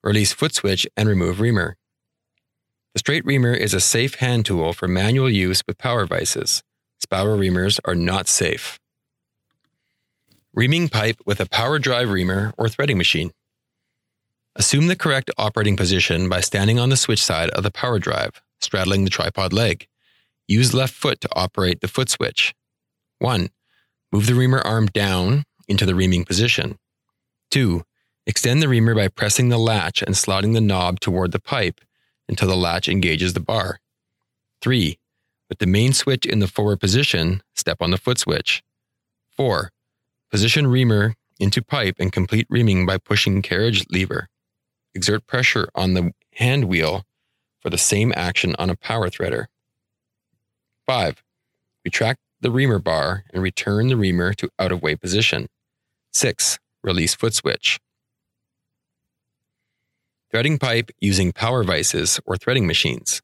Release 0.03 0.33
foot 0.33 0.55
switch 0.55 0.87
and 0.97 1.07
remove 1.07 1.39
reamer. 1.39 1.77
The 2.93 2.99
straight 2.99 3.25
reamer 3.25 3.55
is 3.55 3.73
a 3.73 3.81
safe 3.81 4.17
hand 4.17 4.47
tool 4.47 4.73
for 4.73 4.89
manual 4.89 5.31
use 5.31 5.63
with 5.65 5.79
power 5.79 6.07
vises. 6.07 6.65
Spiral 6.99 7.39
reamers 7.39 7.79
are 7.85 7.95
not 7.95 8.27
safe. 8.27 8.81
Reaming 10.53 10.89
pipe 10.89 11.19
with 11.25 11.41
a 11.41 11.49
power 11.49 11.79
drive 11.79 12.11
reamer 12.11 12.53
or 12.59 12.69
threading 12.69 12.99
machine. 12.99 13.31
Assume 14.57 14.89
the 14.89 14.97
correct 14.97 15.31
operating 15.39 15.77
position 15.77 16.29
by 16.29 16.41
standing 16.41 16.81
on 16.81 16.89
the 16.89 16.97
switch 16.97 17.23
side 17.23 17.51
of 17.51 17.63
the 17.63 17.71
power 17.71 18.01
drive, 18.01 18.43
straddling 18.61 19.05
the 19.05 19.11
tripod 19.11 19.53
leg. 19.53 19.87
Use 20.49 20.75
left 20.75 20.93
foot 20.93 21.21
to 21.21 21.29
operate 21.33 21.81
the 21.81 21.89
foot 21.89 22.09
switch. 22.09 22.55
1. 23.21 23.51
Move 24.11 24.27
the 24.27 24.35
reamer 24.35 24.59
arm 24.59 24.87
down 24.87 25.45
into 25.69 25.87
the 25.87 25.95
reaming 25.95 26.25
position. 26.25 26.77
2. 27.53 27.85
Extend 28.27 28.61
the 28.61 28.69
reamer 28.69 28.97
by 28.97 29.07
pressing 29.07 29.49
the 29.49 29.59
latch 29.59 30.03
and 30.03 30.17
sliding 30.17 30.55
the 30.55 30.61
knob 30.61 30.99
toward 30.99 31.31
the 31.31 31.39
pipe 31.39 31.81
until 32.31 32.49
the 32.49 32.57
latch 32.57 32.89
engages 32.89 33.35
the 33.35 33.41
bar. 33.41 33.81
3. 34.63 34.99
With 35.49 35.59
the 35.59 35.67
main 35.67 35.93
switch 35.93 36.25
in 36.25 36.39
the 36.39 36.47
forward 36.47 36.81
position, 36.81 37.43
step 37.55 37.79
on 37.83 37.91
the 37.91 37.99
foot 37.99 38.19
switch. 38.19 38.63
4. 39.37 39.71
Position 40.31 40.69
reamer 40.69 41.15
into 41.41 41.61
pipe 41.61 41.97
and 41.99 42.13
complete 42.13 42.47
reaming 42.49 42.87
by 42.87 42.99
pushing 42.99 43.43
carriage 43.43 43.85
lever. 43.91 44.29
Exert 44.95 45.27
pressure 45.27 45.69
on 45.75 45.95
the 45.95 46.13
hand 46.35 46.67
wheel 46.67 47.03
for 47.61 47.69
the 47.69 47.79
same 47.79 48.13
action 48.17 48.55
on 48.59 48.71
a 48.71 48.77
power 48.77 49.11
threader. 49.11 49.47
5. 50.87 51.23
Retract 51.85 52.21
the 52.41 52.51
reamer 52.51 52.79
bar 52.79 53.25
and 53.33 53.43
return 53.43 53.89
the 53.89 53.97
reamer 53.97 54.33
to 54.35 54.49
out 54.59 54.73
of 54.73 54.83
way 54.83 54.95
position. 54.95 55.49
6. 56.13 56.59
Release 56.83 57.15
foot 57.15 57.35
switch. 57.35 57.81
Threading 60.31 60.59
pipe 60.59 60.93
using 61.01 61.33
power 61.33 61.65
vises 61.65 62.21
or 62.25 62.37
threading 62.37 62.65
machines. 62.65 63.21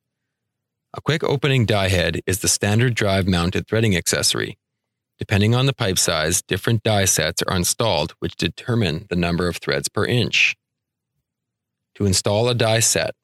A 0.93 1.01
quick 1.01 1.23
opening 1.23 1.65
die 1.65 1.87
head 1.87 2.21
is 2.27 2.41
the 2.41 2.49
standard 2.49 2.95
drive 2.95 3.29
mounted 3.29 3.69
threading 3.69 3.97
accessory. 3.97 4.59
Depending 5.17 5.55
on 5.55 5.67
the 5.67 5.73
pipe 5.73 5.99
size, 5.99 6.43
different 6.43 6.83
die 6.83 7.05
sets 7.05 7.45
are 7.45 7.57
installed 7.57 8.15
which 8.19 8.35
determine 8.35 9.07
the 9.09 9.15
number 9.15 9.47
of 9.47 9.59
threads 9.59 9.89
per 9.89 10.05
inch. 10.05 10.57
To 11.95 12.07
install 12.07 12.49
a 12.49 12.57
die 12.57 12.81
set, 12.81 13.15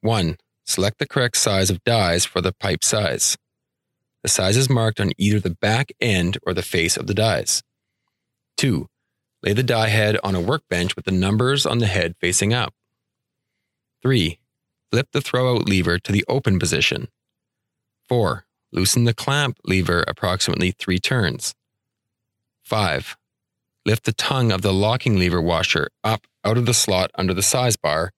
1. 0.00 0.38
Select 0.64 0.98
the 0.98 1.06
correct 1.06 1.36
size 1.36 1.68
of 1.68 1.84
dies 1.84 2.24
for 2.24 2.40
the 2.40 2.54
pipe 2.54 2.82
size. 2.82 3.36
The 4.22 4.30
size 4.30 4.56
is 4.56 4.70
marked 4.70 4.98
on 4.98 5.12
either 5.18 5.40
the 5.40 5.54
back 5.60 5.92
end 6.00 6.38
or 6.46 6.54
the 6.54 6.62
face 6.62 6.96
of 6.96 7.06
the 7.06 7.14
dies. 7.14 7.62
2. 8.56 8.88
Lay 9.42 9.52
the 9.52 9.62
die 9.62 9.88
head 9.88 10.18
on 10.24 10.34
a 10.34 10.40
workbench 10.40 10.96
with 10.96 11.04
the 11.04 11.12
numbers 11.12 11.66
on 11.66 11.78
the 11.78 11.86
head 11.86 12.14
facing 12.18 12.54
up. 12.54 12.72
3. 14.04 14.38
Flip 14.90 15.08
the 15.12 15.20
throwout 15.20 15.66
lever 15.66 15.98
to 15.98 16.12
the 16.12 16.24
open 16.28 16.58
position. 16.58 17.08
4. 18.06 18.44
Loosen 18.70 19.04
the 19.04 19.14
clamp 19.14 19.58
lever 19.64 20.04
approximately 20.06 20.72
three 20.72 20.98
turns. 20.98 21.54
5. 22.64 23.16
Lift 23.86 24.04
the 24.04 24.12
tongue 24.12 24.52
of 24.52 24.60
the 24.60 24.74
locking 24.74 25.18
lever 25.18 25.40
washer 25.40 25.88
up 26.04 26.26
out 26.44 26.58
of 26.58 26.66
the 26.66 26.74
slot 26.74 27.10
under 27.14 27.32
the 27.32 27.42
size 27.42 27.76
bar, 27.76 28.12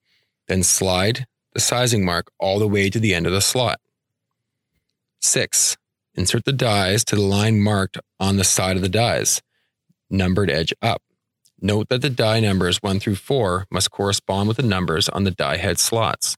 then 0.49 0.61
slide 0.61 1.25
the 1.53 1.61
sizing 1.61 2.03
mark 2.03 2.31
all 2.37 2.59
the 2.59 2.67
way 2.67 2.89
to 2.89 2.99
the 2.99 3.13
end 3.13 3.25
of 3.25 3.31
the 3.31 3.41
slot. 3.41 3.79
6. 5.21 5.77
Insert 6.15 6.43
the 6.43 6.51
dies 6.51 7.05
to 7.05 7.15
the 7.15 7.21
line 7.21 7.61
marked 7.61 7.97
on 8.19 8.35
the 8.35 8.43
side 8.43 8.75
of 8.75 8.81
the 8.81 8.89
dies, 8.89 9.41
numbered 10.09 10.49
edge 10.49 10.73
up. 10.81 11.01
Note 11.59 11.89
that 11.89 12.01
the 12.01 12.09
die 12.09 12.39
numbers 12.39 12.83
1 12.83 12.99
through 12.99 13.15
4 13.15 13.65
must 13.71 13.89
correspond 13.89 14.47
with 14.47 14.57
the 14.57 14.63
numbers 14.63 15.09
on 15.09 15.23
the 15.23 15.31
die 15.31 15.57
head 15.57 15.79
slots. 15.79 16.37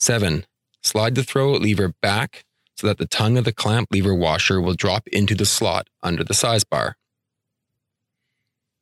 7. 0.00 0.44
Slide 0.82 1.14
the 1.14 1.22
throw 1.22 1.52
lever 1.52 1.94
back 2.02 2.44
so 2.76 2.88
that 2.88 2.98
the 2.98 3.06
tongue 3.06 3.38
of 3.38 3.44
the 3.44 3.52
clamp 3.52 3.88
lever 3.92 4.14
washer 4.14 4.60
will 4.60 4.74
drop 4.74 5.06
into 5.08 5.36
the 5.36 5.46
slot 5.46 5.88
under 6.02 6.24
the 6.24 6.34
size 6.34 6.64
bar. 6.64 6.96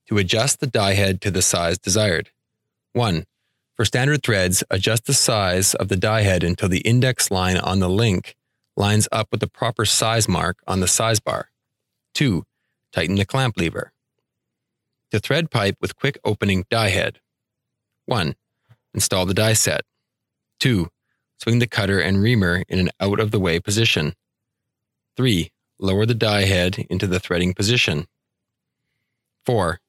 To 0.08 0.16
adjust 0.16 0.60
the 0.60 0.66
die 0.66 0.94
head 0.94 1.20
to 1.20 1.30
the 1.30 1.42
size 1.42 1.78
desired. 1.78 2.30
1. 2.94 3.26
For 3.74 3.84
standard 3.84 4.22
threads, 4.22 4.64
adjust 4.70 5.04
the 5.04 5.14
size 5.14 5.74
of 5.74 5.88
the 5.88 5.96
die 5.96 6.22
head 6.22 6.42
until 6.42 6.70
the 6.70 6.80
index 6.80 7.30
line 7.30 7.58
on 7.58 7.80
the 7.80 7.90
link 7.90 8.36
lines 8.74 9.06
up 9.12 9.28
with 9.30 9.40
the 9.40 9.46
proper 9.46 9.84
size 9.84 10.28
mark 10.28 10.58
on 10.66 10.80
the 10.80 10.88
size 10.88 11.20
bar. 11.20 11.50
2. 12.14 12.44
Tighten 12.90 13.16
the 13.16 13.26
clamp 13.26 13.58
lever. 13.58 13.92
To 15.12 15.20
thread 15.20 15.50
pipe 15.50 15.76
with 15.78 15.94
quick 15.94 16.18
opening 16.24 16.64
die 16.70 16.88
head. 16.88 17.20
1. 18.06 18.34
Install 18.94 19.26
the 19.26 19.34
die 19.34 19.52
set. 19.52 19.82
2. 20.60 20.88
Swing 21.36 21.58
the 21.58 21.66
cutter 21.66 22.00
and 22.00 22.22
reamer 22.22 22.64
in 22.66 22.78
an 22.78 22.88
out 22.98 23.20
of 23.20 23.30
the 23.30 23.38
way 23.38 23.60
position. 23.60 24.14
3. 25.18 25.50
Lower 25.78 26.06
the 26.06 26.14
die 26.14 26.44
head 26.44 26.86
into 26.88 27.06
the 27.06 27.20
threading 27.20 27.52
position. 27.52 28.06
4. 29.44 29.80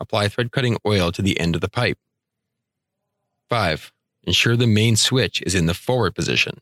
Apply 0.00 0.26
thread 0.26 0.50
cutting 0.50 0.76
oil 0.84 1.12
to 1.12 1.22
the 1.22 1.38
end 1.38 1.54
of 1.54 1.60
the 1.60 1.70
pipe. 1.70 1.98
5. 3.48 3.92
Ensure 4.24 4.56
the 4.56 4.66
main 4.66 4.96
switch 4.96 5.40
is 5.42 5.54
in 5.54 5.66
the 5.66 5.74
forward 5.74 6.16
position. 6.16 6.58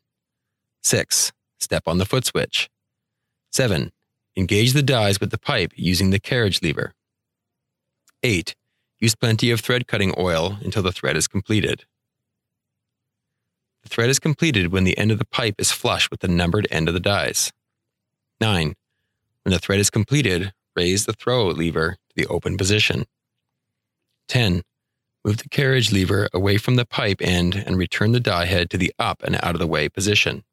6. 0.82 1.32
Step 1.58 1.84
on 1.86 1.96
the 1.96 2.04
foot 2.04 2.26
switch. 2.26 2.68
7. 3.50 3.92
Engage 4.36 4.74
the 4.74 4.82
dies 4.82 5.18
with 5.20 5.30
the 5.30 5.38
pipe 5.38 5.72
using 5.74 6.10
the 6.10 6.20
carriage 6.20 6.60
lever. 6.60 6.92
8. 8.22 8.54
Use 8.98 9.14
plenty 9.14 9.50
of 9.50 9.60
thread 9.60 9.86
cutting 9.86 10.14
oil 10.18 10.58
until 10.62 10.82
the 10.82 10.92
thread 10.92 11.16
is 11.16 11.26
completed. 11.26 11.84
The 13.82 13.88
thread 13.88 14.10
is 14.10 14.18
completed 14.18 14.72
when 14.72 14.84
the 14.84 14.98
end 14.98 15.10
of 15.10 15.18
the 15.18 15.24
pipe 15.24 15.54
is 15.58 15.72
flush 15.72 16.10
with 16.10 16.20
the 16.20 16.28
numbered 16.28 16.68
end 16.70 16.88
of 16.88 16.94
the 16.94 17.00
dies. 17.00 17.52
9. 18.40 18.74
When 19.42 19.52
the 19.52 19.58
thread 19.58 19.80
is 19.80 19.90
completed, 19.90 20.52
raise 20.76 21.06
the 21.06 21.14
throw 21.14 21.46
lever 21.46 21.92
to 21.92 22.16
the 22.16 22.26
open 22.26 22.56
position. 22.56 23.06
10. 24.28 24.62
Move 25.24 25.38
the 25.38 25.48
carriage 25.48 25.92
lever 25.92 26.28
away 26.32 26.56
from 26.56 26.76
the 26.76 26.86
pipe 26.86 27.20
end 27.20 27.54
and 27.54 27.76
return 27.76 28.12
the 28.12 28.20
die 28.20 28.46
head 28.46 28.70
to 28.70 28.78
the 28.78 28.92
up 28.98 29.22
and 29.22 29.36
out 29.42 29.54
of 29.54 29.58
the 29.58 29.66
way 29.66 29.88
position. 29.88 30.44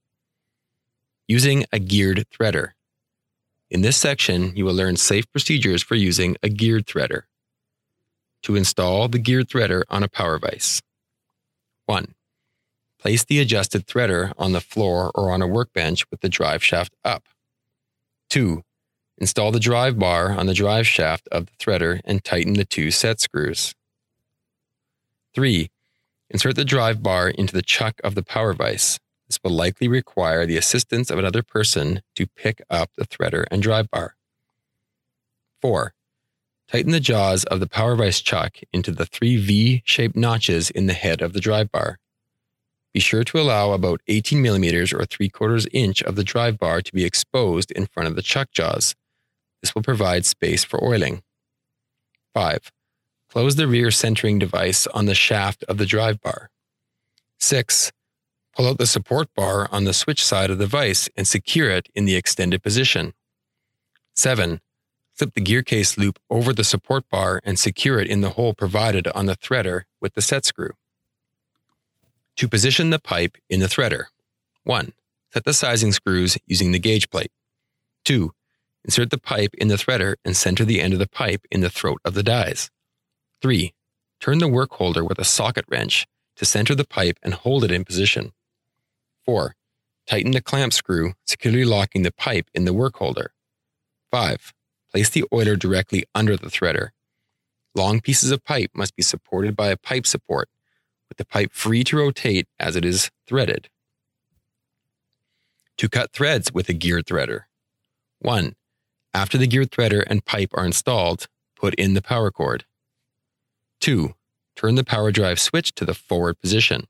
Using 1.27 1.65
a 1.71 1.79
geared 1.79 2.25
threader. 2.29 2.71
In 3.69 3.81
this 3.81 3.97
section, 3.97 4.55
you 4.55 4.63
will 4.63 4.73
learn 4.73 4.95
safe 4.95 5.29
procedures 5.31 5.83
for 5.83 5.95
using 5.95 6.37
a 6.41 6.49
geared 6.49 6.85
threader. 6.85 7.23
To 8.47 8.55
install 8.55 9.09
the 9.09 9.19
geared 9.19 9.49
threader 9.49 9.83
on 9.89 10.03
a 10.03 10.07
power 10.07 10.39
vise. 10.39 10.81
1. 11.85 12.15
Place 12.97 13.25
the 13.25 13.41
adjusted 13.41 13.85
threader 13.85 14.31
on 14.37 14.53
the 14.53 14.61
floor 14.61 15.11
or 15.13 15.31
on 15.31 15.41
a 15.41 15.47
workbench 15.47 16.09
with 16.09 16.21
the 16.21 16.29
drive 16.29 16.63
shaft 16.63 16.95
up. 17.03 17.25
2. 18.29 18.63
Install 19.17 19.51
the 19.51 19.59
drive 19.59 19.99
bar 19.99 20.31
on 20.31 20.45
the 20.45 20.53
drive 20.53 20.87
shaft 20.87 21.27
of 21.29 21.47
the 21.47 21.51
threader 21.59 21.99
and 22.05 22.23
tighten 22.23 22.53
the 22.53 22.63
two 22.63 22.89
set 22.89 23.19
screws. 23.19 23.75
3. 25.35 25.69
Insert 26.29 26.55
the 26.55 26.63
drive 26.63 27.03
bar 27.03 27.27
into 27.27 27.53
the 27.53 27.61
chuck 27.61 27.99
of 28.01 28.15
the 28.15 28.23
power 28.23 28.53
vise. 28.53 28.97
This 29.27 29.39
will 29.43 29.51
likely 29.51 29.89
require 29.89 30.45
the 30.45 30.55
assistance 30.55 31.11
of 31.11 31.19
another 31.19 31.43
person 31.43 32.01
to 32.15 32.27
pick 32.27 32.61
up 32.69 32.91
the 32.95 33.05
threader 33.05 33.43
and 33.51 33.61
drive 33.61 33.91
bar. 33.91 34.15
4. 35.61 35.93
Tighten 36.69 36.91
the 36.91 36.99
jaws 36.99 37.45
of 37.45 37.61
the 37.61 37.67
power 37.67 37.95
vise 37.95 38.19
chuck 38.19 38.57
into 38.73 38.91
the 38.91 39.05
three 39.05 39.37
V 39.37 39.81
shaped 39.85 40.17
notches 40.17 40.69
in 40.69 40.85
the 40.85 40.93
head 40.93 41.21
of 41.21 41.31
the 41.31 41.39
drive 41.39 41.71
bar. 41.71 41.97
Be 42.93 42.99
sure 42.99 43.23
to 43.23 43.39
allow 43.39 43.71
about 43.71 44.01
18 44.07 44.41
millimeters 44.41 44.91
or 44.91 45.05
3 45.05 45.29
quarters 45.29 45.67
inch 45.71 46.01
of 46.03 46.15
the 46.15 46.23
drive 46.23 46.57
bar 46.57 46.81
to 46.81 46.93
be 46.93 47.05
exposed 47.05 47.71
in 47.71 47.85
front 47.85 48.09
of 48.09 48.15
the 48.15 48.21
chuck 48.21 48.49
jaws. 48.51 48.95
This 49.61 49.75
will 49.75 49.81
provide 49.81 50.25
space 50.25 50.63
for 50.63 50.83
oiling. 50.83 51.21
5. 52.33 52.71
Close 53.29 53.55
the 53.55 53.67
rear 53.67 53.91
centering 53.91 54.37
device 54.39 54.87
on 54.87 55.05
the 55.05 55.15
shaft 55.15 55.63
of 55.65 55.77
the 55.77 55.85
drive 55.85 56.21
bar. 56.21 56.49
6. 57.39 57.91
Pull 58.55 58.67
out 58.67 58.77
the 58.77 58.87
support 58.87 59.33
bar 59.35 59.69
on 59.71 59.83
the 59.83 59.93
switch 59.93 60.25
side 60.25 60.49
of 60.49 60.57
the 60.57 60.67
vise 60.67 61.07
and 61.15 61.27
secure 61.27 61.69
it 61.69 61.87
in 61.95 62.05
the 62.05 62.15
extended 62.15 62.61
position. 62.63 63.13
7. 64.15 64.59
Slip 65.17 65.33
the 65.33 65.41
gear 65.41 65.63
case 65.63 65.97
loop 65.97 66.19
over 66.29 66.53
the 66.53 66.63
support 66.63 67.09
bar 67.09 67.41
and 67.43 67.57
secure 67.57 67.99
it 67.99 68.07
in 68.07 68.21
the 68.21 68.31
hole 68.31 68.53
provided 68.53 69.07
on 69.07 69.25
the 69.25 69.35
threader 69.35 69.83
with 69.99 70.13
the 70.13 70.21
set 70.21 70.45
screw. 70.45 70.73
To 72.35 72.47
position 72.47 72.91
the 72.91 72.99
pipe 72.99 73.35
in 73.49 73.59
the 73.59 73.65
threader 73.65 74.05
1. 74.63 74.93
Set 75.33 75.43
the 75.43 75.53
sizing 75.53 75.91
screws 75.91 76.37
using 76.45 76.71
the 76.71 76.77
gauge 76.77 77.09
plate. 77.09 77.31
2. 78.05 78.31
Insert 78.85 79.09
the 79.09 79.17
pipe 79.17 79.55
in 79.55 79.69
the 79.69 79.75
threader 79.75 80.17
and 80.23 80.37
center 80.37 80.63
the 80.63 80.79
end 80.79 80.93
of 80.93 80.99
the 80.99 81.07
pipe 81.07 81.41
in 81.49 81.61
the 81.61 81.69
throat 81.71 81.99
of 82.05 82.13
the 82.13 82.21
dies. 82.21 82.69
3. 83.41 83.73
Turn 84.19 84.37
the 84.37 84.47
work 84.47 84.73
holder 84.73 85.03
with 85.03 85.17
a 85.17 85.25
socket 85.25 85.65
wrench 85.67 86.05
to 86.35 86.45
center 86.45 86.75
the 86.75 86.85
pipe 86.85 87.17
and 87.23 87.33
hold 87.33 87.63
it 87.63 87.71
in 87.71 87.85
position. 87.85 88.33
4. 89.25 89.55
Tighten 90.05 90.31
the 90.31 90.41
clamp 90.41 90.73
screw, 90.73 91.13
securely 91.25 91.65
locking 91.65 92.03
the 92.03 92.13
pipe 92.13 92.49
in 92.53 92.65
the 92.65 92.73
work 92.73 92.97
holder. 92.97 93.31
5. 94.11 94.53
Place 94.97 95.09
the 95.09 95.25
oiler 95.31 95.55
directly 95.55 96.05
under 96.15 96.35
the 96.35 96.47
threader. 96.47 96.89
Long 97.75 98.01
pieces 98.01 98.31
of 98.31 98.43
pipe 98.43 98.71
must 98.73 98.95
be 98.95 99.03
supported 99.03 99.55
by 99.55 99.67
a 99.67 99.77
pipe 99.77 100.07
support, 100.07 100.49
with 101.07 101.19
the 101.19 101.25
pipe 101.25 101.53
free 101.53 101.83
to 101.83 101.97
rotate 101.97 102.47
as 102.59 102.75
it 102.75 102.83
is 102.83 103.11
threaded. 103.27 103.69
To 105.77 105.87
cut 105.87 106.13
threads 106.13 106.51
with 106.51 106.67
a 106.67 106.73
geared 106.73 107.05
threader. 107.05 107.41
1. 108.21 108.55
After 109.13 109.37
the 109.37 109.45
geared 109.45 109.69
threader 109.69 110.03
and 110.07 110.25
pipe 110.25 110.49
are 110.55 110.65
installed, 110.65 111.27
put 111.55 111.75
in 111.75 111.93
the 111.93 112.01
power 112.01 112.31
cord. 112.31 112.65
2. 113.81 114.15
Turn 114.55 114.73
the 114.73 114.83
power 114.83 115.11
drive 115.11 115.39
switch 115.39 115.75
to 115.75 115.85
the 115.85 115.93
forward 115.93 116.41
position. 116.41 116.87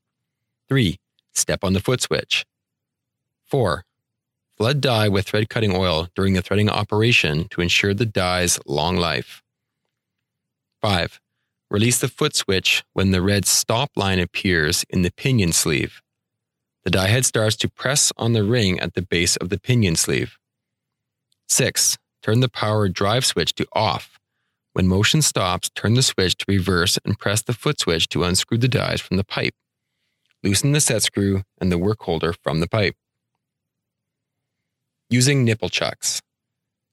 3. 0.70 0.98
Step 1.34 1.62
on 1.62 1.74
the 1.74 1.82
foot 1.82 2.02
switch. 2.02 2.46
4. 3.43 3.84
Flood 4.58 4.82
die 4.82 5.08
with 5.08 5.28
thread 5.28 5.50
cutting 5.50 5.76
oil 5.76 6.08
during 6.15 6.34
the 6.34 6.41
threading 6.41 6.70
operation 6.70 7.48
to 7.50 7.62
ensure 7.62 7.93
the 7.93 8.06
die's 8.06 8.60
long 8.65 8.98
life. 8.98 9.43
5. 10.82 11.20
Release 11.70 12.00
the 12.00 12.08
foot 12.08 12.36
switch 12.36 12.84
when 12.93 13.12
the 13.12 13.22
red 13.22 13.46
stop 13.46 13.91
line 13.96 14.20
appears 14.20 14.84
in 14.89 15.04
the 15.04 15.12
pinion 15.12 15.54
sleeve. 15.54 16.02
The 16.84 16.91
die 16.91 17.08
head 17.08 17.26
starts 17.26 17.56
to 17.58 17.70
press 17.70 18.12
on 18.17 18.34
the 18.34 18.43
ring 18.43 18.80
at 18.80 18.93
the 18.93 19.02
base 19.02 19.36
of 19.36 19.50
the 19.50 19.60
pinion 19.60 19.96
sleeve. 19.96 20.38
6. 21.50 21.98
Turn 22.24 22.39
the 22.39 22.50
power 22.50 22.89
drive 22.89 23.26
switch 23.26 23.54
to 23.56 23.67
off 23.74 24.17
when 24.78 24.88
motion 24.88 25.24
stops, 25.24 25.72
turn 25.74 25.96
the 25.96 26.04
switch 26.04 26.38
to 26.38 26.46
reverse 26.48 27.00
and 27.04 27.17
press 27.17 27.41
the 27.41 27.54
foot 27.54 27.80
switch 27.80 28.08
to 28.10 28.24
unscrew 28.24 28.60
the 28.60 28.67
dies 28.67 29.02
from 29.02 29.17
the 29.17 29.24
pipe. 29.24 29.56
Loosen 30.43 30.72
the 30.72 30.80
set 30.80 31.02
screw 31.02 31.41
and 31.60 31.72
the 31.72 31.80
work 31.80 32.04
holder 32.04 32.32
from 32.43 32.60
the 32.60 32.67
pipe. 32.67 32.93
Using 35.10 35.46
nipple 35.46 35.70
chucks. 35.70 36.22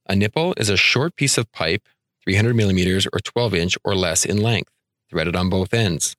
A 0.09 0.15
nipple 0.15 0.55
is 0.57 0.69
a 0.69 0.77
short 0.77 1.17
piece 1.17 1.37
of 1.37 1.51
pipe, 1.51 1.83
300 2.23 2.55
millimeters 2.55 3.09
or 3.13 3.19
12 3.19 3.55
inch 3.55 3.79
or 3.85 3.97
less 3.97 4.25
in 4.25 4.41
length, 4.41 4.71
threaded 5.11 5.35
on 5.35 5.49
both 5.49 5.75
ends. 5.75 6.15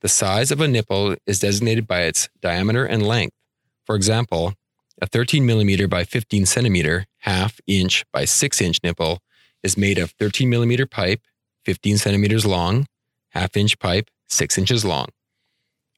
The 0.00 0.08
size 0.08 0.50
of 0.50 0.60
a 0.60 0.66
nipple 0.66 1.14
is 1.24 1.38
designated 1.38 1.86
by 1.86 2.02
its 2.02 2.28
diameter 2.40 2.84
and 2.84 3.06
length. 3.06 3.36
For 3.84 3.94
example, 3.94 4.54
a 5.00 5.06
13 5.06 5.46
millimeter 5.46 5.86
by 5.86 6.02
15 6.02 6.44
centimeter, 6.44 7.06
half 7.18 7.60
inch 7.68 8.04
by 8.12 8.24
6 8.24 8.60
inch 8.60 8.80
nipple 8.82 9.20
is 9.62 9.76
made 9.76 9.98
of 9.98 10.10
13 10.18 10.50
millimeter 10.50 10.86
pipe, 10.86 11.20
15 11.64 11.98
centimeters 11.98 12.44
long, 12.44 12.86
half 13.30 13.56
inch 13.56 13.78
pipe, 13.78 14.10
6 14.28 14.58
inches 14.58 14.84
long. 14.84 15.06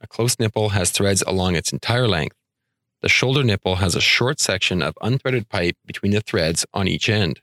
A 0.03 0.07
close 0.07 0.38
nipple 0.38 0.71
has 0.71 0.90
threads 0.90 1.23
along 1.27 1.57
its 1.57 1.73
entire 1.73 2.07
length. 2.07 2.37
The 3.01 3.09
shoulder 3.09 3.45
nipple 3.45 3.77
has 3.77 3.95
a 3.95 4.01
short 4.01 4.41
section 4.41 4.83
of 4.83 4.95
unthreaded 5.01 5.49
pipe 5.49 5.77
between 5.87 6.13
the 6.13 6.21
threads 6.21 6.67
on 6.75 6.89
each 6.89 7.09
end. 7.09 7.41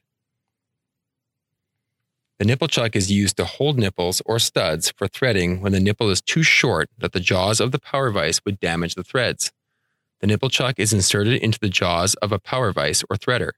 The 2.40 2.46
nipple 2.46 2.68
chuck 2.68 2.98
is 2.98 3.10
used 3.10 3.38
to 3.38 3.46
hold 3.46 3.80
nipples 3.80 4.22
or 4.26 4.40
studs 4.40 4.92
for 4.92 5.08
threading 5.08 5.62
when 5.62 5.72
the 5.72 5.80
nipple 5.80 6.10
is 6.10 6.22
too 6.22 6.44
short 6.44 6.90
that 6.98 7.14
the 7.14 7.22
jaws 7.22 7.62
of 7.62 7.72
the 7.72 7.80
power 7.80 8.12
vise 8.12 8.42
would 8.44 8.60
damage 8.60 8.96
the 8.96 9.04
threads. 9.04 9.54
The 10.20 10.28
nipple 10.28 10.50
chuck 10.50 10.76
is 10.78 10.92
inserted 10.92 11.42
into 11.42 11.60
the 11.60 11.70
jaws 11.70 12.16
of 12.16 12.34
a 12.34 12.40
power 12.40 12.74
vise 12.74 13.06
or 13.10 13.16
threader. 13.16 13.52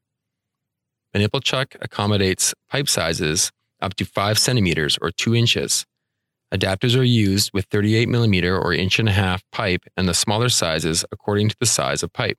A 1.15 1.19
nipple 1.19 1.39
chuck 1.39 1.75
accommodates 1.81 2.53
pipe 2.69 2.87
sizes 2.87 3.51
up 3.81 3.95
to 3.95 4.05
5 4.05 4.37
centimeters 4.37 4.99
or 5.01 5.09
2 5.09 5.33
inches. 5.33 5.87
Adapters 6.53 6.97
are 6.97 7.03
used 7.03 7.51
with 7.53 7.65
38 7.65 8.07
millimeter 8.07 8.57
or 8.57 8.73
inch 8.73 8.99
and 8.99 9.09
a 9.09 9.13
half 9.13 9.43
pipe 9.51 9.83
and 9.97 10.07
the 10.07 10.13
smaller 10.13 10.47
sizes 10.47 11.03
according 11.11 11.49
to 11.49 11.57
the 11.59 11.65
size 11.65 12.03
of 12.03 12.13
pipe. 12.13 12.37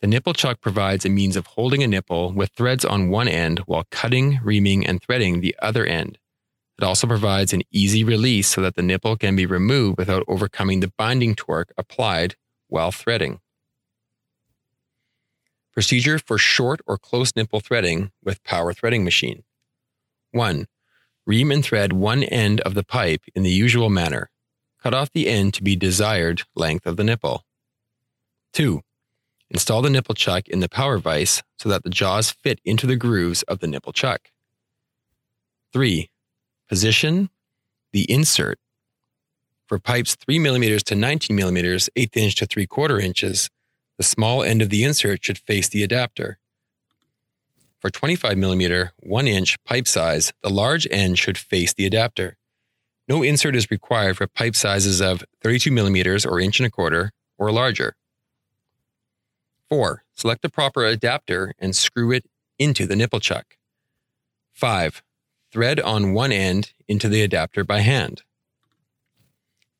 The 0.00 0.06
nipple 0.06 0.32
chuck 0.32 0.60
provides 0.60 1.04
a 1.04 1.10
means 1.10 1.36
of 1.36 1.46
holding 1.46 1.82
a 1.82 1.86
nipple 1.86 2.32
with 2.32 2.50
threads 2.52 2.84
on 2.84 3.10
one 3.10 3.28
end 3.28 3.60
while 3.60 3.86
cutting, 3.90 4.40
reaming, 4.42 4.86
and 4.86 5.02
threading 5.02 5.40
the 5.40 5.54
other 5.60 5.84
end. 5.86 6.18
It 6.78 6.84
also 6.84 7.06
provides 7.06 7.52
an 7.52 7.62
easy 7.70 8.04
release 8.04 8.48
so 8.48 8.62
that 8.62 8.74
the 8.74 8.82
nipple 8.82 9.16
can 9.16 9.36
be 9.36 9.44
removed 9.44 9.98
without 9.98 10.24
overcoming 10.26 10.80
the 10.80 10.92
binding 10.96 11.34
torque 11.34 11.72
applied 11.76 12.36
while 12.68 12.92
threading. 12.92 13.40
Procedure 15.72 16.18
for 16.18 16.38
short 16.38 16.80
or 16.86 16.98
close 16.98 17.36
nipple 17.36 17.60
threading 17.60 18.10
with 18.24 18.42
power 18.44 18.72
threading 18.72 19.04
machine. 19.04 19.44
1. 20.32 20.66
Ream 21.30 21.52
and 21.52 21.64
thread 21.64 21.92
one 21.92 22.24
end 22.24 22.60
of 22.62 22.74
the 22.74 22.82
pipe 22.82 23.22
in 23.36 23.44
the 23.44 23.52
usual 23.52 23.88
manner. 23.88 24.30
Cut 24.82 24.92
off 24.92 25.12
the 25.12 25.28
end 25.28 25.54
to 25.54 25.62
be 25.62 25.76
desired 25.76 26.42
length 26.56 26.88
of 26.88 26.96
the 26.96 27.04
nipple. 27.04 27.44
2. 28.54 28.80
Install 29.48 29.80
the 29.82 29.90
nipple 29.90 30.16
chuck 30.16 30.48
in 30.48 30.58
the 30.58 30.68
power 30.68 30.98
vise 30.98 31.44
so 31.56 31.68
that 31.68 31.84
the 31.84 31.88
jaws 31.88 32.32
fit 32.32 32.60
into 32.64 32.84
the 32.84 32.96
grooves 32.96 33.44
of 33.44 33.60
the 33.60 33.68
nipple 33.68 33.92
chuck. 33.92 34.32
3. 35.72 36.10
Position 36.68 37.30
the 37.92 38.10
insert. 38.10 38.58
For 39.66 39.78
pipes 39.78 40.16
3 40.16 40.40
mm 40.40 40.82
to 40.82 40.96
19 40.96 41.38
mm, 41.38 41.88
8th 41.96 42.16
inch 42.16 42.34
to 42.34 42.46
3 42.46 42.66
quarter 42.66 42.98
inches, 42.98 43.50
the 43.98 44.02
small 44.02 44.42
end 44.42 44.62
of 44.62 44.68
the 44.68 44.82
insert 44.82 45.24
should 45.24 45.38
face 45.38 45.68
the 45.68 45.84
adapter. 45.84 46.39
For 47.80 47.88
25 47.88 48.36
mm, 48.36 48.90
1 48.98 49.26
inch 49.26 49.64
pipe 49.64 49.88
size, 49.88 50.34
the 50.42 50.50
large 50.50 50.86
end 50.90 51.18
should 51.18 51.38
face 51.38 51.72
the 51.72 51.86
adapter. 51.86 52.36
No 53.08 53.22
insert 53.22 53.56
is 53.56 53.70
required 53.70 54.18
for 54.18 54.26
pipe 54.26 54.54
sizes 54.54 55.00
of 55.00 55.24
32 55.42 55.70
millimeters 55.70 56.26
or 56.26 56.38
inch 56.38 56.60
and 56.60 56.66
a 56.66 56.70
quarter 56.70 57.10
or 57.38 57.50
larger. 57.50 57.96
4. 59.70 60.04
Select 60.14 60.42
the 60.42 60.50
proper 60.50 60.84
adapter 60.84 61.54
and 61.58 61.74
screw 61.74 62.12
it 62.12 62.26
into 62.58 62.86
the 62.86 62.96
nipple 62.96 63.18
chuck. 63.18 63.56
5. 64.52 65.02
Thread 65.50 65.80
on 65.80 66.12
one 66.12 66.32
end 66.32 66.74
into 66.86 67.08
the 67.08 67.22
adapter 67.22 67.64
by 67.64 67.80
hand. 67.80 68.22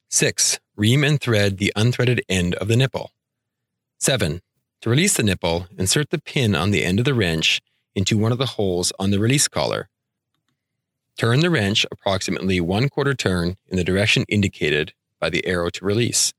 6. 0.08 0.58
Ream 0.74 1.04
and 1.04 1.20
thread 1.20 1.58
the 1.58 1.72
unthreaded 1.76 2.20
end 2.30 2.54
of 2.54 2.68
the 2.68 2.76
nipple. 2.76 3.12
7. 3.98 4.40
To 4.80 4.90
release 4.90 5.14
the 5.18 5.22
nipple, 5.22 5.66
insert 5.76 6.08
the 6.08 6.18
pin 6.18 6.54
on 6.54 6.70
the 6.70 6.82
end 6.82 6.98
of 6.98 7.04
the 7.04 7.12
wrench 7.12 7.60
into 7.94 8.18
one 8.18 8.33
of 8.33 8.38
the 8.38 8.46
holes 8.46 8.92
on 8.98 9.11
the 9.11 9.18
release 9.18 9.48
collar. 9.48 9.88
Turn 11.16 11.40
the 11.40 11.50
wrench 11.50 11.85
approximately 11.90 12.61
one 12.61 12.88
quarter 12.88 13.14
turn 13.14 13.57
in 13.68 13.76
the 13.76 13.85
direction 13.85 14.24
indicated 14.29 14.94
by 15.20 15.29
the 15.29 15.46
arrow 15.46 15.70
to 15.70 15.85
release. 15.85 16.33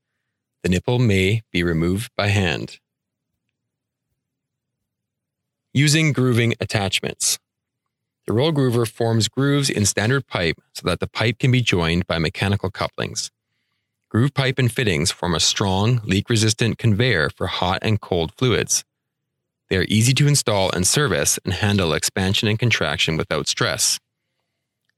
The 0.62 0.68
nipple 0.68 0.98
may 0.98 1.42
be 1.52 1.62
removed 1.62 2.10
by 2.16 2.28
hand. 2.28 2.78
Using 5.72 6.12
grooving 6.12 6.54
attachments. 6.60 7.38
The 8.26 8.32
roll 8.32 8.52
groover 8.52 8.88
forms 8.88 9.28
grooves 9.28 9.68
in 9.70 9.86
standard 9.86 10.26
pipe 10.26 10.56
so 10.74 10.82
that 10.86 11.00
the 11.00 11.08
pipe 11.08 11.38
can 11.38 11.50
be 11.50 11.60
joined 11.60 12.06
by 12.06 12.18
mechanical 12.18 12.70
couplings. 12.70 13.30
Groove 14.08 14.34
pipe 14.34 14.58
and 14.58 14.70
fittings 14.70 15.10
form 15.10 15.34
a 15.34 15.40
strong, 15.40 16.00
leak 16.04 16.28
resistant 16.28 16.78
conveyor 16.78 17.30
for 17.30 17.46
hot 17.46 17.78
and 17.82 18.00
cold 18.00 18.32
fluids. 18.36 18.84
They 19.72 19.78
are 19.78 19.86
easy 19.88 20.12
to 20.12 20.28
install 20.28 20.70
and 20.70 20.86
service 20.86 21.38
and 21.46 21.54
handle 21.54 21.94
expansion 21.94 22.46
and 22.46 22.58
contraction 22.58 23.16
without 23.16 23.48
stress. 23.48 23.98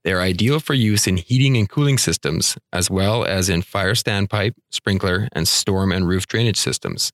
They 0.03 0.11
are 0.11 0.19
ideal 0.19 0.59
for 0.59 0.73
use 0.73 1.07
in 1.07 1.15
heating 1.15 1.55
and 1.55 1.69
cooling 1.69 1.97
systems, 1.97 2.57
as 2.73 2.91
well 2.91 3.23
as 3.23 3.47
in 3.47 3.61
fire 3.61 3.93
standpipe, 3.93 4.51
sprinkler, 4.71 5.29
and 5.31 5.47
storm 5.47 5.93
and 5.93 6.05
roof 6.05 6.27
drainage 6.27 6.57
systems. 6.57 7.13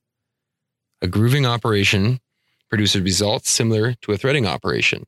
A 1.02 1.06
grooving 1.06 1.46
operation 1.46 2.18
produces 2.68 3.00
results 3.00 3.48
similar 3.48 3.94
to 4.02 4.10
a 4.10 4.18
threading 4.18 4.44
operation. 4.44 5.04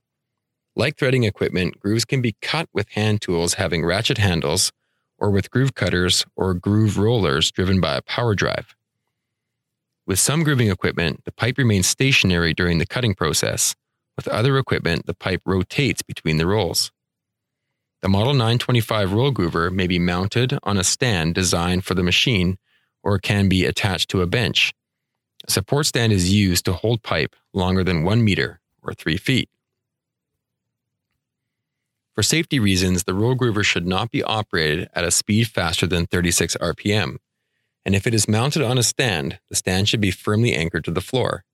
Like 0.77 0.97
threading 0.97 1.25
equipment, 1.25 1.81
grooves 1.81 2.05
can 2.05 2.23
be 2.23 2.37
cut 2.41 2.69
with 2.73 2.89
hand 2.91 3.21
tools 3.21 3.55
having 3.55 3.85
ratchet 3.85 4.19
handles, 4.19 4.71
or 5.19 5.29
with 5.29 5.51
groove 5.51 5.75
cutters 5.75 6.25
or 6.37 6.55
groove 6.55 6.99
rollers 6.99 7.51
driven 7.51 7.81
by 7.81 7.97
a 7.97 8.03
power 8.03 8.37
drive. 8.37 8.77
With 10.07 10.19
some 10.19 10.45
grooving 10.45 10.71
equipment, 10.71 11.25
the 11.25 11.33
pipe 11.33 11.57
remains 11.57 11.87
stationary 11.87 12.53
during 12.53 12.79
the 12.79 12.87
cutting 12.87 13.15
process. 13.15 13.75
With 14.17 14.29
other 14.29 14.59
equipment, 14.59 15.07
the 15.07 15.15
pipe 15.15 15.41
rotates 15.47 16.03
between 16.03 16.37
the 16.37 16.47
rolls. 16.47 16.93
The 18.03 18.11
Model 18.11 18.35
925 18.35 19.15
roll 19.15 19.33
groover 19.33 19.73
may 19.73 19.87
be 19.87 19.99
mounted 19.99 20.59
on 20.63 20.77
a 20.77 20.85
stand 20.85 21.35
designed 21.35 21.87
for 21.87 21.95
the 21.95 22.03
machine 22.03 22.59
or 23.03 23.19
can 23.19 23.49
be 23.49 23.65
attached 23.65 24.11
to 24.11 24.21
a 24.21 24.27
bench. 24.27 24.75
A 25.49 25.51
support 25.51 25.87
stand 25.87 26.13
is 26.13 26.33
used 26.33 26.67
to 26.67 26.75
hold 26.75 27.03
pipe 27.03 27.35
longer 27.55 27.83
than 27.83 28.05
one 28.05 28.23
meter 28.23 28.61
or 28.83 28.93
three 28.93 29.17
feet. 29.17 29.49
For 32.15 32.23
safety 32.23 32.61
reasons, 32.61 33.05
the 33.05 33.15
roll 33.15 33.35
groover 33.35 33.65
should 33.65 33.87
not 33.87 34.11
be 34.11 34.23
operated 34.23 34.89
at 34.95 35.05
a 35.05 35.11
speed 35.11 35.49
faster 35.49 35.87
than 35.87 36.07
36 36.07 36.57
RPM. 36.61 37.17
And 37.85 37.95
if 37.95 38.07
it 38.07 38.15
is 38.15 38.29
mounted 38.29 38.63
on 38.63 38.79
a 38.79 38.83
stand, 38.83 39.39
the 39.51 39.57
stand 39.57 39.89
should 39.89 40.01
be 40.01 40.11
firmly 40.11 40.55
anchored 40.55 40.85
to 40.85 40.91
the 40.91 41.01
floor. 41.01 41.45